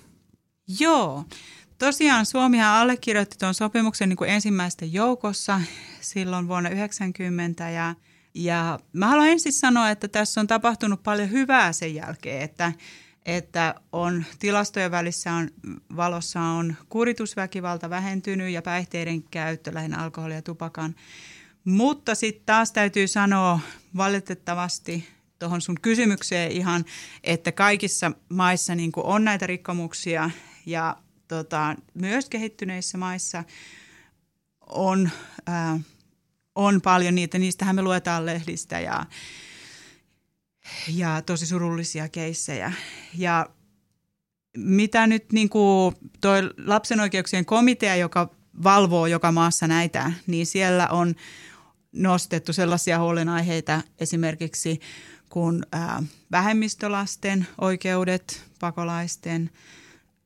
Joo. 0.80 1.26
Tosiaan 1.82 2.26
Suomihan 2.26 2.78
allekirjoitti 2.78 3.38
tuon 3.38 3.54
sopimuksen 3.54 4.10
niin 4.10 4.18
kuin 4.18 4.30
ensimmäisten 4.30 4.94
joukossa 4.94 5.62
silloin 6.02 6.48
vuonna 6.48 6.70
1990 6.70 7.70
ja, 7.70 7.96
ja 8.34 8.80
mä 8.94 9.08
haluan 9.08 9.28
ensin 9.28 9.54
sanoa, 9.54 9.90
että 9.90 10.08
tässä 10.08 10.42
on 10.42 10.48
tapahtunut 10.48 11.04
paljon 11.04 11.32
hyvää 11.32 11.74
sen 11.74 11.96
jälkeen, 11.96 12.42
että, 12.42 12.72
että 13.26 13.76
on 13.92 14.26
tilastojen 14.40 14.92
välissä 14.92 15.34
on, 15.34 15.50
valossa 15.96 16.40
on 16.42 16.76
kuritusväkivalta 16.90 17.90
vähentynyt 17.90 18.50
ja 18.50 18.62
päihteiden 18.62 19.24
käyttö 19.24 19.74
lähinnä 19.74 19.98
alkoholia 19.98 20.38
ja 20.38 20.42
tupakan. 20.42 20.96
Mutta 21.66 22.16
sitten 22.16 22.46
taas 22.46 22.72
täytyy 22.72 23.08
sanoa 23.08 23.60
valitettavasti 23.98 25.08
tuohon 25.40 25.62
sun 25.62 25.78
kysymykseen 25.82 26.52
ihan, 26.52 26.86
että 27.24 27.52
kaikissa 27.52 28.12
maissa 28.30 28.76
niin 28.76 28.92
on 28.96 29.24
näitä 29.24 29.48
rikkomuksia 29.48 30.30
ja 30.66 30.98
tota, 31.32 31.76
myös 31.94 32.30
kehittyneissä 32.30 32.98
maissa 32.98 33.44
on, 34.68 35.10
ää, 35.48 35.80
on 36.56 36.82
paljon 36.82 37.16
niitä. 37.16 37.38
Niistähän 37.38 37.76
me 37.76 37.82
luetaan 37.82 38.26
lehdistä 38.26 38.80
ja, 38.80 39.06
ja 40.88 41.22
tosi 41.22 41.46
surullisia 41.46 42.10
keissejä. 42.10 42.74
Ja 43.18 43.50
mitä 44.58 45.08
nyt 45.08 45.32
niin 45.32 45.50
kuin 45.50 45.96
toi 46.22 46.42
lapsen 46.66 47.00
oikeuksien 47.00 47.46
komitea, 47.46 47.96
joka 47.96 48.30
valvoo 48.64 49.06
joka 49.06 49.32
maassa 49.32 49.68
näitä, 49.68 50.12
niin 50.28 50.46
siellä 50.46 50.88
on 50.88 51.16
nostettu 51.92 52.54
sellaisia 52.54 53.00
huolenaiheita 53.00 53.82
esimerkiksi 54.00 54.80
kuin 55.30 55.66
ää, 55.72 56.04
vähemmistölasten 56.32 57.48
oikeudet, 57.62 58.44
pakolaisten, 58.60 59.50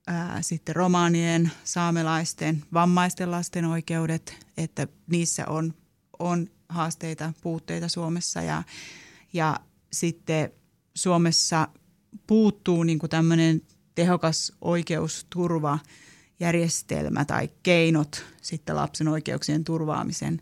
ää, 0.08 0.42
sitten 0.42 0.76
romaanien, 0.76 1.52
saamelaisten, 1.64 2.64
vammaisten 2.74 3.32
lasten 3.32 3.66
oikeudet, 3.66 4.36
että 4.58 4.88
niissä 5.08 5.46
on 5.48 5.74
on 6.20 6.48
haasteita, 6.70 7.34
puutteita 7.42 7.88
Suomessa 7.88 8.42
ja, 8.42 8.64
ja 9.34 9.60
sitten 9.94 10.52
Suomessa 10.96 11.68
puuttuu 12.28 12.84
niin 12.84 13.00
tämmöinen 13.10 13.62
tehokas 13.96 14.52
oikeusturvajärjestelmä 14.62 17.26
tai 17.26 17.50
keinot 17.64 18.26
sitten 18.42 18.76
lapsen 18.76 19.08
oikeuksien 19.08 19.64
turvaamisen 19.64 20.42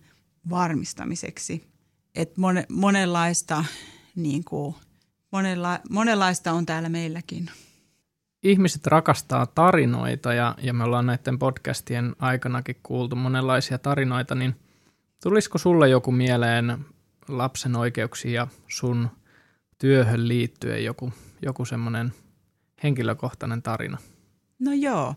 varmistamiseksi. 0.50 1.74
Et 2.16 2.38
mon, 2.38 2.64
monenlaista, 2.70 3.66
niin 4.16 4.44
kuin, 4.44 4.76
monenla, 5.32 5.80
monenlaista 5.90 6.52
on 6.52 6.66
täällä 6.66 6.90
meilläkin. 6.90 7.50
Ihmiset 8.44 8.88
rakastaa 8.88 9.46
tarinoita 9.46 10.34
ja, 10.34 10.56
ja 10.62 10.74
me 10.74 10.84
ollaan 10.84 11.06
näiden 11.06 11.40
podcastien 11.40 12.16
aikanakin 12.20 12.76
kuultu 12.84 13.16
monenlaisia 13.16 13.78
tarinoita, 13.78 14.36
niin 14.36 14.56
tulisiko 15.24 15.58
sulle 15.58 15.90
joku 15.90 16.12
mieleen 16.12 16.86
lapsen 17.28 17.76
oikeuksia 17.76 18.32
ja 18.32 18.48
sun 18.68 19.10
työhön 19.78 20.28
liittyen 20.28 20.84
joku, 20.84 21.14
joku 21.42 21.66
semmoinen 21.66 22.14
henkilökohtainen 22.84 23.62
tarina? 23.62 23.98
No 24.60 24.74
joo, 24.74 25.16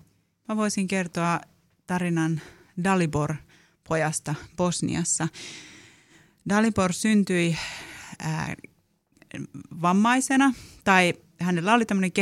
mä 0.49 0.57
voisin 0.57 0.89
kertoa 0.89 1.41
tarinan 1.87 2.41
Dalibor-pojasta 2.85 4.35
Bosniassa. 4.57 5.29
Dalibor 6.49 6.93
syntyi 6.93 7.57
ää, 8.19 8.55
vammaisena 9.83 10.53
tai 10.85 11.15
hänellä 11.41 11.75
oli 11.75 11.85
tämmöinen 11.87 12.13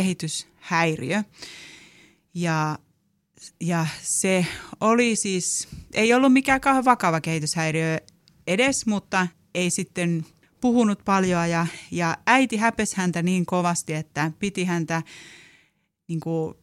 kehityshäiriö 0.69 1.23
ja, 2.35 2.79
ja 3.61 3.87
se 4.03 4.47
oli 4.81 5.17
siis, 5.17 5.69
ei 5.93 6.15
ollut 6.15 6.33
mikään 6.33 6.61
vakava 6.85 7.21
kehityshäiriö 7.21 7.99
edes, 8.47 8.87
mutta 8.87 9.29
ei 9.55 9.71
sitten 9.71 10.27
puhunut 10.61 11.05
paljon 11.05 11.51
ja, 11.51 11.67
ja 11.91 12.17
äiti 12.27 12.57
häpesi 12.57 12.97
häntä 12.97 13.23
niin 13.23 13.47
kovasti, 13.47 13.95
että 13.95 14.33
piti 14.39 14.65
häntä 14.65 15.03
niin 16.09 16.21
kuin 16.21 16.55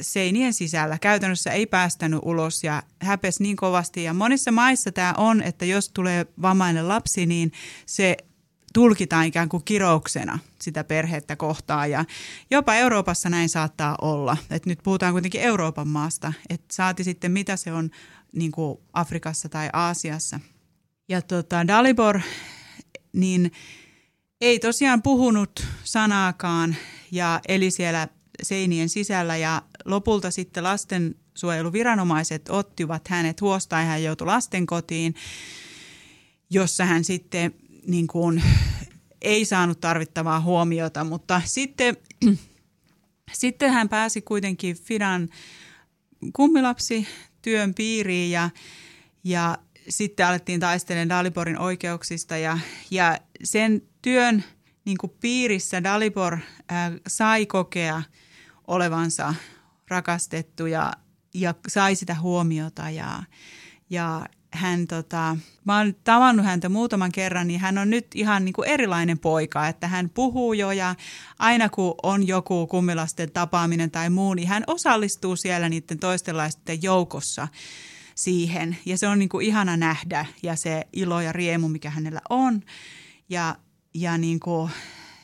seinien 0.00 0.54
sisällä. 0.54 0.98
Käytännössä 0.98 1.50
ei 1.50 1.66
päästänyt 1.66 2.20
ulos 2.22 2.64
ja 2.64 2.82
häpesi 3.02 3.42
niin 3.42 3.56
kovasti. 3.56 4.04
Ja 4.04 4.14
monissa 4.14 4.52
maissa 4.52 4.92
tämä 4.92 5.14
on, 5.16 5.42
että 5.42 5.64
jos 5.64 5.88
tulee 5.88 6.26
vammainen 6.42 6.88
lapsi, 6.88 7.26
niin 7.26 7.52
se 7.86 8.16
tulkitaan 8.74 9.26
ikään 9.26 9.48
kuin 9.48 9.64
kirouksena 9.64 10.38
sitä 10.60 10.84
perhettä 10.84 11.36
kohtaan. 11.36 11.90
Ja 11.90 12.04
jopa 12.50 12.74
Euroopassa 12.74 13.30
näin 13.30 13.48
saattaa 13.48 13.96
olla. 14.00 14.36
Et 14.50 14.66
nyt 14.66 14.78
puhutaan 14.82 15.12
kuitenkin 15.12 15.40
Euroopan 15.40 15.88
maasta, 15.88 16.32
että 16.48 16.74
saati 16.74 17.04
sitten 17.04 17.32
mitä 17.32 17.56
se 17.56 17.72
on 17.72 17.90
niin 18.32 18.52
kuin 18.52 18.78
Afrikassa 18.92 19.48
tai 19.48 19.70
Aasiassa. 19.72 20.40
Ja 21.08 21.22
tota, 21.22 21.66
Dalibor, 21.68 22.20
niin 23.12 23.52
ei 24.40 24.58
tosiaan 24.58 25.02
puhunut 25.02 25.66
sanaakaan 25.84 26.76
ja 27.10 27.40
eli 27.48 27.70
siellä 27.70 28.08
seinien 28.42 28.88
sisällä 28.88 29.36
ja 29.36 29.62
lopulta 29.84 30.30
sitten 30.30 30.64
lastensuojeluviranomaiset 30.64 32.48
ottivat 32.48 33.08
hänet 33.08 33.40
huostaan 33.40 33.82
ja 33.82 33.88
hän 33.88 34.02
joutui 34.02 34.26
lastenkotiin, 34.26 35.14
jossa 36.50 36.84
hän 36.84 37.04
sitten 37.04 37.54
niin 37.86 38.06
kuin, 38.06 38.42
ei 39.22 39.44
saanut 39.44 39.80
tarvittavaa 39.80 40.40
huomiota, 40.40 41.04
mutta 41.04 41.42
sitten, 41.44 41.96
sitten 43.32 43.72
hän 43.72 43.88
pääsi 43.88 44.22
kuitenkin 44.22 44.76
Fidan 44.76 45.28
kummilapsi 46.32 47.06
työn 47.42 47.74
piiriin 47.74 48.30
ja, 48.30 48.50
ja 49.24 49.58
sitten 49.88 50.26
alettiin 50.26 50.60
taistelemaan 50.60 51.08
Daliborin 51.08 51.58
oikeuksista 51.58 52.36
ja, 52.36 52.58
ja 52.90 53.18
sen 53.44 53.82
työn 54.02 54.44
niin 54.84 54.98
kuin 54.98 55.12
piirissä 55.20 55.84
Dalibor 55.84 56.34
äh, 56.34 56.92
sai 57.06 57.46
kokea 57.46 58.02
olevansa 58.66 59.34
rakastettu 59.88 60.66
ja, 60.66 60.92
ja 61.34 61.54
sai 61.68 61.94
sitä 61.94 62.14
huomiota 62.14 62.90
ja, 62.90 63.22
ja 63.90 64.26
hän 64.52 64.86
tota, 64.86 65.36
mä 65.64 65.78
oon 65.78 65.94
tavannut 66.04 66.46
häntä 66.46 66.68
muutaman 66.68 67.12
kerran, 67.12 67.48
niin 67.48 67.60
hän 67.60 67.78
on 67.78 67.90
nyt 67.90 68.06
ihan 68.14 68.44
niin 68.44 68.52
kuin 68.52 68.68
erilainen 68.68 69.18
poika, 69.18 69.68
että 69.68 69.88
hän 69.88 70.10
puhuu 70.10 70.52
jo 70.52 70.72
ja 70.72 70.94
aina 71.38 71.68
kun 71.68 71.94
on 72.02 72.26
joku 72.26 72.66
kummilasten 72.66 73.32
tapaaminen 73.32 73.90
tai 73.90 74.10
muu, 74.10 74.34
niin 74.34 74.48
hän 74.48 74.64
osallistuu 74.66 75.36
siellä 75.36 75.68
niiden 75.68 75.98
toistenlaisten 75.98 76.82
joukossa 76.82 77.48
siihen. 78.14 78.76
Ja 78.86 78.98
se 78.98 79.08
on 79.08 79.18
niin 79.18 79.28
kuin 79.28 79.46
ihana 79.46 79.76
nähdä 79.76 80.26
ja 80.42 80.56
se 80.56 80.86
ilo 80.92 81.20
ja 81.20 81.32
riemu, 81.32 81.68
mikä 81.68 81.90
hänellä 81.90 82.20
on. 82.30 82.62
Ja, 83.28 83.56
ja, 83.94 84.18
niin 84.18 84.40
kuin, 84.40 84.70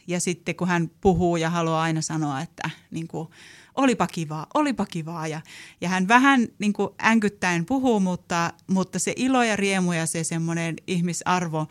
ja 0.06 0.20
sitten 0.20 0.56
kun 0.56 0.68
hän 0.68 0.90
puhuu 1.00 1.36
ja 1.36 1.50
haluaa 1.50 1.82
aina 1.82 2.00
sanoa, 2.00 2.40
että 2.40 2.70
niin 2.90 3.08
kuin, 3.08 3.28
olipa 3.74 4.06
kivaa, 4.06 4.46
olipa 4.54 4.86
kivaa. 4.86 5.28
Ja, 5.28 5.40
ja 5.80 5.88
hän 5.88 6.08
vähän 6.08 6.48
niin 6.58 6.72
kuin 6.72 6.88
änkyttäen 7.04 7.66
puhuu, 7.66 8.00
mutta, 8.00 8.52
mutta 8.66 8.98
se 8.98 9.12
ilo 9.16 9.42
ja 9.42 9.56
riemu 9.56 9.92
ja 9.92 10.06
se 10.06 10.24
semmoinen 10.24 10.76
ihmisarvo, 10.86 11.66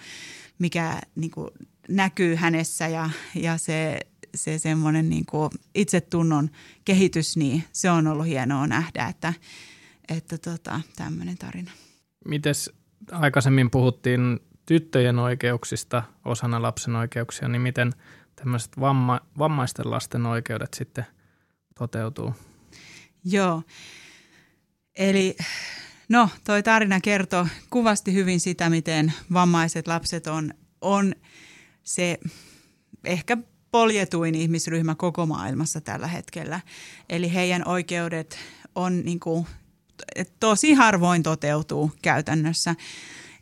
mikä 0.59 0.99
niin 1.15 1.31
kuin 1.31 1.49
näkyy 1.89 2.35
hänessä 2.35 2.87
ja, 2.87 3.09
ja 3.35 3.57
se, 3.57 3.99
se 4.35 4.59
semmoinen 4.59 5.09
niin 5.09 5.25
kuin 5.25 5.49
itsetunnon 5.75 6.49
kehitys, 6.85 7.37
niin 7.37 7.63
se 7.71 7.91
on 7.91 8.07
ollut 8.07 8.25
hienoa 8.25 8.67
nähdä, 8.67 9.07
että, 9.07 9.33
että 10.09 10.37
tota, 10.37 10.81
tämmöinen 10.95 11.37
tarina. 11.37 11.71
Mites 12.25 12.71
aikaisemmin 13.11 13.69
puhuttiin 13.69 14.39
tyttöjen 14.65 15.19
oikeuksista 15.19 16.03
osana 16.25 16.61
lapsen 16.61 16.95
oikeuksia, 16.95 17.47
niin 17.47 17.61
miten 17.61 17.91
tämmöiset 18.35 18.79
vamma, 18.79 19.21
vammaisten 19.37 19.91
lasten 19.91 20.25
oikeudet 20.25 20.73
sitten– 20.73 21.05
toteutuu. 21.75 22.33
Joo. 23.25 23.63
Eli 24.95 25.37
no, 26.09 26.29
toi 26.43 26.63
tarina 26.63 27.01
kertoo 27.01 27.47
kuvasti 27.69 28.13
hyvin 28.13 28.39
sitä, 28.39 28.69
miten 28.69 29.13
vammaiset 29.33 29.87
lapset 29.87 30.27
on, 30.27 30.53
on 30.81 31.15
se 31.83 32.17
ehkä 33.03 33.37
poljetuin 33.71 34.35
ihmisryhmä 34.35 34.95
koko 34.95 35.25
maailmassa 35.25 35.81
tällä 35.81 36.07
hetkellä. 36.07 36.59
Eli 37.09 37.33
heidän 37.33 37.67
oikeudet 37.67 38.37
on 38.75 39.01
niin 39.05 39.19
kuin, 39.19 39.47
tosi 40.39 40.73
harvoin 40.73 41.23
toteutuu 41.23 41.91
käytännössä, 42.01 42.75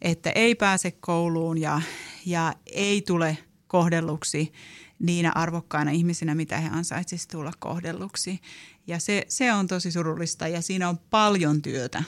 että 0.01 0.29
ei 0.29 0.55
pääse 0.55 0.91
kouluun 0.91 1.57
ja, 1.57 1.81
ja 2.25 2.53
ei 2.65 3.01
tule 3.01 3.37
kohdelluksi 3.67 4.53
niinä 5.01 5.31
arvokkaina 5.35 5.91
ihmisinä, 5.91 6.35
mitä 6.35 6.57
he 6.57 6.69
ansaitsisivat 6.69 7.31
tulla 7.31 7.51
kohdelluksi. 7.59 8.39
Ja 8.87 8.99
se, 8.99 9.25
se 9.27 9.53
on 9.53 9.67
tosi 9.67 9.91
surullista 9.91 10.47
ja 10.47 10.61
siinä 10.61 10.89
on 10.89 10.97
paljon 11.09 11.61
työtä 11.61 12.03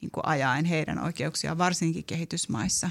niin 0.00 0.10
kuin 0.10 0.26
ajaen 0.26 0.64
heidän 0.64 1.04
oikeuksiaan, 1.04 1.58
varsinkin 1.58 2.04
kehitysmaissa. 2.04 2.90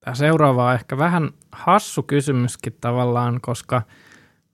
Tämä 0.00 0.14
seuraava 0.14 0.68
on 0.68 0.74
ehkä 0.74 0.98
vähän 0.98 1.30
hassu 1.52 2.02
kysymyskin 2.02 2.76
tavallaan, 2.80 3.40
koska 3.40 3.82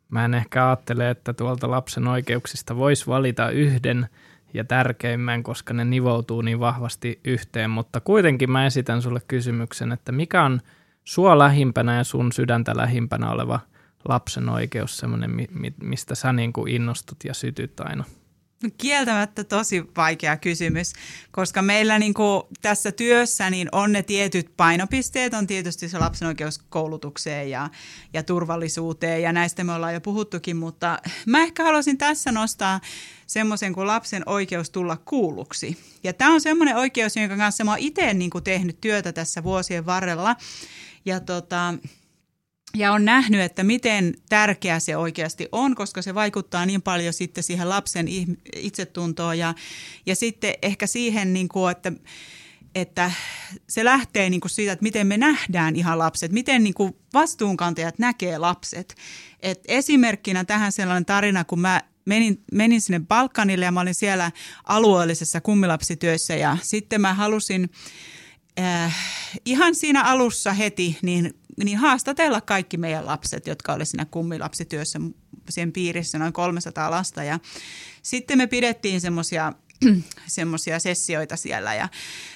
mä 0.09 0.25
en 0.25 0.35
ehkä 0.35 0.67
ajattele, 0.67 1.11
että 1.11 1.33
tuolta 1.33 1.71
lapsen 1.71 2.09
oikeuksista 2.09 2.77
voisi 2.77 3.07
valita 3.07 3.51
yhden 3.51 4.09
ja 4.55 4.65
tärkeimmän, 4.65 5.43
koska 5.43 5.75
ne 5.75 5.85
nivoutuu 5.85 6.43
niin 6.43 6.61
vahvasti 6.61 7.21
yhteen, 7.25 7.71
mutta 7.71 8.01
kuitenkin 8.01 8.51
mä 8.51 8.67
esitän 8.67 9.03
sulle 9.03 9.21
kysymyksen, 9.29 9.93
että 9.93 10.13
mikä 10.13 10.43
on– 10.43 10.61
sua 11.05 11.39
lähimpänä 11.39 11.97
ja 11.97 12.05
sun 12.05 12.33
sydäntä 12.33 12.73
lähimpänä 12.77 13.31
oleva 13.31 13.61
lapsen 14.09 14.49
oikeus, 14.49 14.97
semmoinen, 14.97 15.31
mistä 15.83 16.15
sä 16.15 16.33
niin 16.33 16.53
kuin 16.53 16.75
innostut 16.75 17.19
ja 17.25 17.35
sytyt 17.35 17.81
aina? 17.81 18.05
No 18.63 18.71
kieltämättä 18.79 19.45
tosi 19.45 19.85
vaikea 19.97 20.37
kysymys, 20.37 20.93
koska 21.31 21.63
meillä 21.63 21.99
niin 21.99 22.15
kuin 22.15 22.43
tässä 22.61 22.93
työssä 22.93 23.51
niin 23.51 23.69
on 23.73 23.93
ne 23.93 24.03
tietyt 24.03 24.53
painopisteet, 24.57 25.35
on 25.35 25.47
tietysti 25.47 25.89
se 25.89 25.99
lapsen 25.99 26.29
oikeus 26.29 26.59
koulutukseen 26.59 27.51
ja, 27.51 27.71
ja 28.13 28.23
turvallisuuteen 28.23 29.23
ja 29.23 29.33
näistä 29.33 29.65
me 29.65 29.73
ollaan 29.73 29.95
jo 29.95 30.01
puhuttukin, 30.01 30.57
mutta 30.57 30.99
mä 31.27 31.43
ehkä 31.43 31.65
haluaisin 31.65 31.99
tässä 31.99 32.33
nostaa 32.33 32.81
semmoisen 33.27 33.73
kuin 33.73 33.87
lapsen 33.87 34.23
oikeus 34.27 34.71
tulla 34.71 34.97
kuulluksi. 34.97 35.79
Ja 36.05 36.13
tämä 36.13 36.35
on 36.35 36.41
semmoinen 36.41 36.77
oikeus, 36.77 37.17
jonka 37.17 37.37
kanssa 37.37 37.65
mä 37.65 37.71
oon 37.71 37.81
itse 37.81 38.15
niin 38.15 38.31
tehnyt 38.45 38.81
työtä 38.81 39.13
tässä 39.13 39.43
vuosien 39.43 39.87
varrella 39.87 40.37
ja, 41.05 41.21
tota, 41.21 41.75
ja 42.77 42.93
on 42.93 43.05
nähnyt, 43.05 43.41
että 43.41 43.65
miten 43.65 44.15
tärkeä 44.29 44.81
se 44.81 44.97
oikeasti 44.97 45.49
on, 45.53 45.75
koska 45.75 46.03
se 46.03 46.15
vaikuttaa 46.15 46.67
niin 46.67 46.83
paljon 46.83 47.13
sitten 47.13 47.45
siihen 47.45 47.69
lapsen 47.69 48.07
itsetuntoon 48.57 49.39
ja, 49.39 49.55
ja 50.07 50.17
sitten 50.17 50.55
ehkä 50.63 50.87
siihen, 50.87 51.33
niin 51.33 51.49
kuin, 51.49 51.73
että 51.73 51.93
että 52.75 53.13
se 53.69 53.85
lähtee 53.85 54.31
niin 54.31 54.41
kuin 54.41 54.51
siitä, 54.51 54.73
että 54.73 54.83
miten 54.83 55.07
me 55.07 55.17
nähdään 55.17 55.77
ihan 55.77 55.99
lapset, 55.99 56.33
miten 56.33 56.65
niin 56.65 56.75
kuin 56.75 56.97
vastuunkantajat 57.15 57.99
näkee 57.99 58.39
lapset. 58.39 58.95
Et 59.41 59.61
esimerkkinä 59.69 60.45
tähän 60.45 60.73
sellainen 60.73 61.05
tarina, 61.05 61.45
kun 61.45 61.61
mä 61.61 61.81
menin, 62.05 62.43
menin 62.53 62.81
sinne 62.81 63.01
Balkanille 63.01 63.65
ja 63.65 63.73
mä 63.73 63.81
olin 63.81 63.95
siellä 63.95 64.31
alueellisessa 64.65 65.41
kummilapsityössä 65.41 66.35
ja 66.35 66.57
sitten 66.63 67.01
mä 67.01 67.15
halusin 67.15 67.71
äh, 68.61 68.97
ihan 69.45 69.75
siinä 69.75 70.03
alussa 70.03 70.53
heti 70.53 70.99
niin, 71.03 71.35
niin 71.65 71.79
haastatella 71.79 72.41
kaikki 72.41 72.77
meidän 72.77 73.07
lapset, 73.07 73.47
jotka 73.47 73.73
oli 73.73 73.87
siinä 73.87 74.05
kummilapsityössä 74.05 75.01
sen 75.49 75.73
piirissä, 75.73 76.19
noin 76.19 76.33
300 76.33 76.91
lasta. 76.91 77.25
Ja 77.25 77.39
sitten 78.03 78.39
me 78.39 78.47
pidettiin 78.47 79.01
semmoisia 79.01 79.53
semmoisia 80.27 80.79
sessioita 80.79 81.37
siellä. 81.37 81.75
Ja 81.75 81.89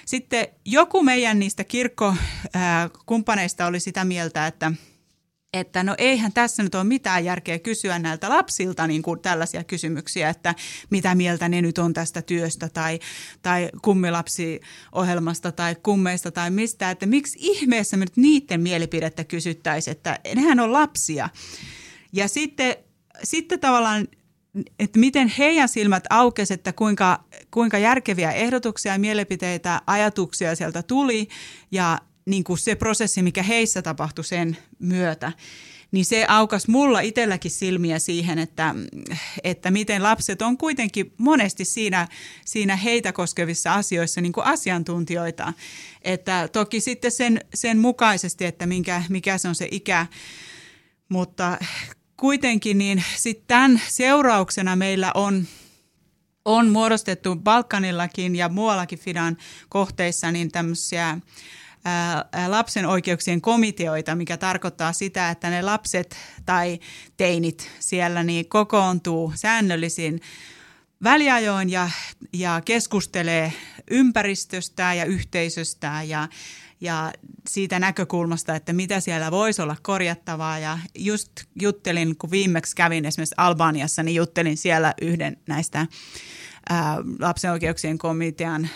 sitten 0.06 0.48
joku 0.64 1.02
meidän 1.02 1.38
niistä 1.38 1.64
kirkkokumppaneista 1.64 3.66
oli 3.66 3.80
sitä 3.80 4.04
mieltä, 4.04 4.46
että– 4.46 4.72
että 5.52 5.82
no 5.82 5.94
eihän 5.98 6.32
tässä 6.32 6.62
nyt 6.62 6.74
ole 6.74 6.84
mitään 6.84 7.24
järkeä 7.24 7.58
kysyä 7.58 7.98
näiltä 7.98 8.28
lapsilta 8.28 8.86
niin 8.86 9.02
kuin 9.02 9.20
tällaisia 9.20 9.64
kysymyksiä, 9.64 10.28
että 10.28 10.54
mitä 10.90 11.14
mieltä 11.14 11.48
ne 11.48 11.62
nyt 11.62 11.78
on 11.78 11.92
tästä 11.92 12.22
työstä 12.22 12.68
tai, 12.68 12.98
tai 13.42 13.70
kummilapsiohjelmasta 13.82 15.52
tai 15.52 15.76
kummeista 15.82 16.30
tai 16.30 16.50
mistä, 16.50 16.90
että 16.90 17.06
miksi 17.06 17.38
ihmeessä 17.42 17.96
me 17.96 18.04
nyt 18.04 18.16
niiden 18.16 18.60
mielipidettä 18.60 19.24
kysyttäisiin, 19.24 19.92
että 19.92 20.18
nehän 20.34 20.60
on 20.60 20.72
lapsia. 20.72 21.28
Ja 22.12 22.28
sitten, 22.28 22.76
sitten 23.22 23.60
tavallaan 23.60 24.08
että 24.78 24.98
miten 24.98 25.28
heidän 25.28 25.68
silmät 25.68 26.04
aukesi, 26.10 26.54
että 26.54 26.72
kuinka, 26.72 27.24
kuinka 27.50 27.78
järkeviä 27.78 28.32
ehdotuksia 28.32 28.98
mielipiteitä, 28.98 29.82
ajatuksia 29.86 30.56
sieltä 30.56 30.82
tuli 30.82 31.28
ja 31.70 31.98
niin 32.26 32.44
kuin 32.44 32.58
se 32.58 32.74
prosessi, 32.74 33.22
mikä 33.22 33.42
heissä 33.42 33.82
tapahtui 33.82 34.24
sen 34.24 34.56
myötä, 34.78 35.32
niin 35.92 36.04
se 36.04 36.24
aukas 36.28 36.68
mulla 36.68 37.00
itselläkin 37.00 37.50
silmiä 37.50 37.98
siihen, 37.98 38.38
että, 38.38 38.74
että 39.44 39.70
miten 39.70 40.02
lapset 40.02 40.42
on 40.42 40.58
kuitenkin 40.58 41.12
monesti 41.18 41.64
siinä, 41.64 42.08
siinä 42.44 42.76
heitä 42.76 43.12
koskevissa 43.12 43.74
asioissa 43.74 44.20
niin 44.20 44.32
kuin 44.32 44.46
asiantuntijoita. 44.46 45.52
Että 46.02 46.48
toki 46.52 46.80
sitten 46.80 47.10
sen, 47.10 47.40
sen 47.54 47.78
mukaisesti, 47.78 48.44
että 48.44 48.66
minkä, 48.66 49.02
mikä 49.08 49.38
se 49.38 49.48
on 49.48 49.54
se 49.54 49.68
ikä, 49.70 50.06
mutta 51.08 51.58
kuitenkin 52.16 52.78
niin 52.78 53.04
sitten 53.16 53.44
tämän 53.46 53.80
seurauksena 53.88 54.76
meillä 54.76 55.12
on, 55.14 55.46
on 56.44 56.68
muodostettu 56.68 57.36
Balkanillakin 57.36 58.36
ja 58.36 58.48
muuallakin 58.48 58.98
Fidan 58.98 59.36
kohteissa 59.68 60.32
niin 60.32 60.52
tämmöisiä 60.52 61.18
lapsen 62.46 62.86
oikeuksien 62.86 63.40
komiteoita, 63.40 64.14
mikä 64.14 64.36
tarkoittaa 64.36 64.92
sitä, 64.92 65.30
että 65.30 65.50
ne 65.50 65.62
lapset 65.62 66.16
tai 66.46 66.78
teinit 67.16 67.70
siellä 67.78 68.22
niin 68.22 68.48
kokoontuu 68.48 69.32
säännöllisin 69.34 70.20
väliajoin 71.02 71.70
ja, 71.70 71.90
ja 72.32 72.60
keskustelee 72.64 73.52
ympäristöstä 73.90 74.94
ja 74.94 75.04
yhteisöstä 75.04 76.02
ja, 76.06 76.28
ja 76.80 77.12
siitä 77.48 77.78
näkökulmasta, 77.78 78.54
että 78.54 78.72
mitä 78.72 79.00
siellä 79.00 79.30
voisi 79.30 79.62
olla 79.62 79.76
korjattavaa. 79.82 80.58
Ja 80.58 80.78
just 80.94 81.32
juttelin, 81.60 82.16
kun 82.16 82.30
viimeksi 82.30 82.76
kävin 82.76 83.04
esimerkiksi 83.04 83.34
Albaniassa, 83.36 84.02
niin 84.02 84.14
juttelin 84.14 84.56
siellä 84.56 84.94
yhden 85.02 85.36
näistä 85.48 85.86
lapsen 87.20 87.52
oikeuksien 87.52 87.98
komitean 87.98 88.68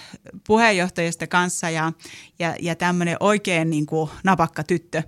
puheenjohtajista 0.46 1.26
kanssa 1.26 1.70
ja, 1.70 1.92
ja, 2.38 2.54
ja 2.60 2.74
tämmöinen 2.74 3.16
oikein 3.20 3.70
niin 3.70 3.86
kuin 3.86 4.10
napakka 4.24 4.64
tyttö. 4.64 5.02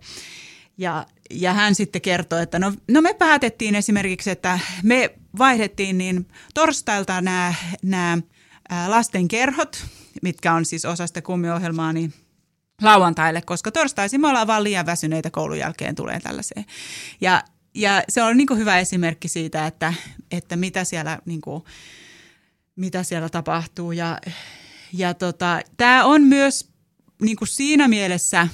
Ja, 0.79 1.07
ja 1.31 1.53
hän 1.53 1.75
sitten 1.75 2.03
kertoi, 2.03 2.43
että 2.43 2.59
no, 2.59 2.73
no 2.89 3.01
me 3.01 3.15
päätettiin 3.15 3.75
esimerkiksi, 3.75 4.31
että 4.31 4.61
me 4.83 5.15
vaihdettiin 5.39 5.99
niin 5.99 6.29
torstailta 6.55 7.21
nämä, 7.21 7.55
nämä 7.83 8.19
lastenkerhot, 8.87 9.87
mitkä 10.23 10.53
on 10.53 10.65
siis 10.65 10.85
osa 10.85 11.07
sitä 11.07 11.23
kummiohjelmaa, 11.23 11.93
niin 11.93 12.15
lauantaille, 12.83 13.43
koska 13.43 13.71
torstaisin 13.71 14.21
me 14.21 14.29
ollaan 14.29 14.47
vaan 14.47 14.65
liian 14.65 14.87
väsyneitä 14.87 15.31
koulun 15.31 15.59
jälkeen 15.59 15.95
tulee 15.95 16.21
tällaiseen. 16.21 16.65
Ja, 17.21 17.45
ja 17.75 18.03
se 18.09 18.23
on 18.23 18.37
niin 18.37 18.57
hyvä 18.57 18.79
esimerkki 18.79 19.29
siitä, 19.29 19.67
että, 19.67 19.95
että 20.31 20.57
mitä 20.57 20.85
siellä 20.85 21.19
niin 21.25 21.41
kuin, 21.41 21.65
mitä 22.77 23.03
siellä 23.03 23.29
tapahtuu. 23.29 23.93
Ja, 23.93 24.19
ja 24.93 25.15
tota, 25.15 25.61
tämä 25.77 26.05
on 26.05 26.23
myös 26.23 26.73
niin 27.23 27.37
kuin 27.37 27.49
siinä 27.49 27.89
mielessä 27.89 28.49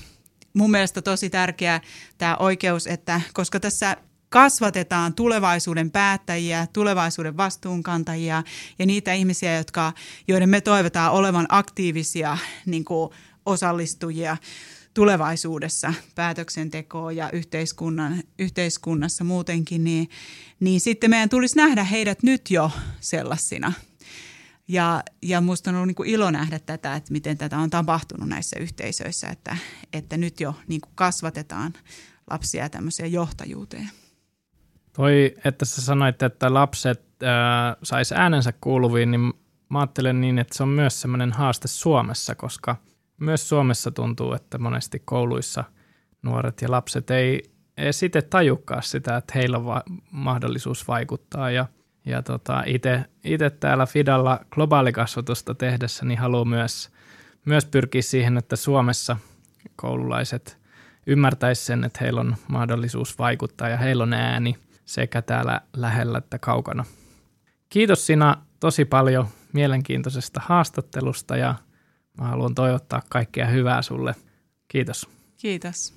mun 0.55 0.71
mielestä 0.71 1.03
tosi 1.03 1.31
tärkeä 1.31 1.81
tämä 2.19 2.37
oikeus, 2.37 2.87
että 2.87 3.21
koska 3.35 3.61
tässä 3.61 3.97
kasvatetaan 4.29 5.14
tulevaisuuden 5.14 5.91
päättäjiä, 5.91 6.67
tulevaisuuden 6.73 7.37
vastuunkantajia 7.37 8.43
ja 8.79 8.87
niitä 8.87 9.12
ihmisiä, 9.12 9.57
jotka, 9.57 9.93
joiden 10.29 10.49
me 10.49 10.61
toivotaan 10.61 11.12
olevan 11.12 11.47
aktiivisia 11.49 12.38
niin 12.67 12.85
kuin 12.85 13.11
osallistujia 13.49 14.37
tulevaisuudessa 14.95 15.95
päätöksentekoon 16.15 17.17
ja 17.17 17.31
yhteiskunnan, 17.31 18.23
yhteiskunnassa 18.39 19.25
muutenkin, 19.25 19.85
niin, 19.85 20.09
niin 20.61 20.81
sitten 20.81 21.11
meidän 21.11 21.29
tulisi 21.29 21.57
nähdä 21.57 21.85
heidät 21.85 22.23
nyt 22.23 22.51
jo 22.51 22.71
sellaisina– 23.01 23.73
ja, 24.69 25.03
ja 25.23 25.41
musta 25.41 25.71
on 25.71 25.77
ollut 25.77 25.87
niin 25.87 25.95
kuin 25.95 26.09
ilo 26.09 26.31
nähdä 26.31 26.59
tätä, 26.59 26.95
että 26.95 27.13
miten 27.13 27.39
tätä 27.39 27.59
on 27.59 27.71
tapahtunut 27.71 28.29
näissä 28.29 28.59
yhteisöissä, 28.61 29.29
että, 29.29 29.57
että 29.93 30.17
nyt 30.17 30.41
jo 30.41 30.55
niin 30.67 30.81
kuin 30.81 30.93
kasvatetaan 30.95 31.73
lapsia 32.31 32.69
tämmöiseen 32.69 33.13
johtajuuteen. 33.13 33.91
Toi, 34.93 35.35
että 35.45 35.65
sä 35.65 35.83
sanoit, 35.83 36.23
että 36.23 36.55
lapset 36.55 37.03
äh, 37.23 37.77
sais 37.83 38.13
äänensä 38.13 38.53
kuuluviin, 38.61 39.11
niin 39.11 39.33
mä 39.69 39.79
ajattelen 39.79 40.21
niin, 40.21 40.39
että 40.39 40.57
se 40.57 40.63
on 40.63 40.69
myös 40.69 41.01
semmoinen 41.01 41.33
haaste 41.33 41.69
Suomessa, 41.69 42.35
koska 42.35 42.77
myös 43.19 43.49
Suomessa 43.49 43.91
tuntuu, 43.91 44.33
että 44.33 44.59
monesti 44.59 45.03
kouluissa 45.05 45.65
nuoret 46.23 46.63
ja 46.63 46.71
lapset 46.71 47.11
ei, 47.11 47.43
sitten 47.91 48.23
tajukaan 48.31 48.83
sitä, 48.83 49.17
että 49.17 49.33
heillä 49.35 49.57
on 49.57 49.67
va- 49.67 49.83
mahdollisuus 50.11 50.89
vaikuttaa 50.89 51.51
ja– 51.51 51.67
ja 52.09 52.23
tota, 52.23 52.63
itse 53.25 53.51
täällä 53.51 53.87
Fidalla 53.87 54.41
globaalikasvatusta 54.51 55.55
tehdessä 55.55 56.05
niin 56.05 56.19
haluan 56.19 56.49
myös, 56.49 56.91
myös 57.45 57.67
pyrkiä 57.67 58.03
siihen, 58.03 58.39
että 58.39 58.57
Suomessa 58.57 59.17
koululaiset 59.77 60.59
ymmärtäisivät 61.07 61.67
sen, 61.67 61.85
että 61.85 61.99
heillä 62.03 62.21
on 62.21 62.37
mahdollisuus 62.49 63.19
vaikuttaa 63.19 63.69
ja 63.69 63.77
heillä 63.77 64.03
on 64.03 64.13
ääni 64.13 64.57
sekä 64.85 65.23
täällä 65.23 65.61
lähellä 65.77 66.19
että 66.19 66.39
kaukana. 66.39 66.85
Kiitos 67.69 68.07
Sina 68.07 68.37
tosi 68.61 68.85
paljon 68.85 69.29
mielenkiintoisesta 69.53 70.41
haastattelusta 70.45 71.37
ja 71.37 71.55
mä 72.19 72.27
haluan 72.29 72.55
toivottaa 72.55 73.03
kaikkea 73.09 73.47
hyvää 73.47 73.83
sulle. 73.83 74.15
Kiitos. 74.69 75.09
Kiitos. 75.37 75.95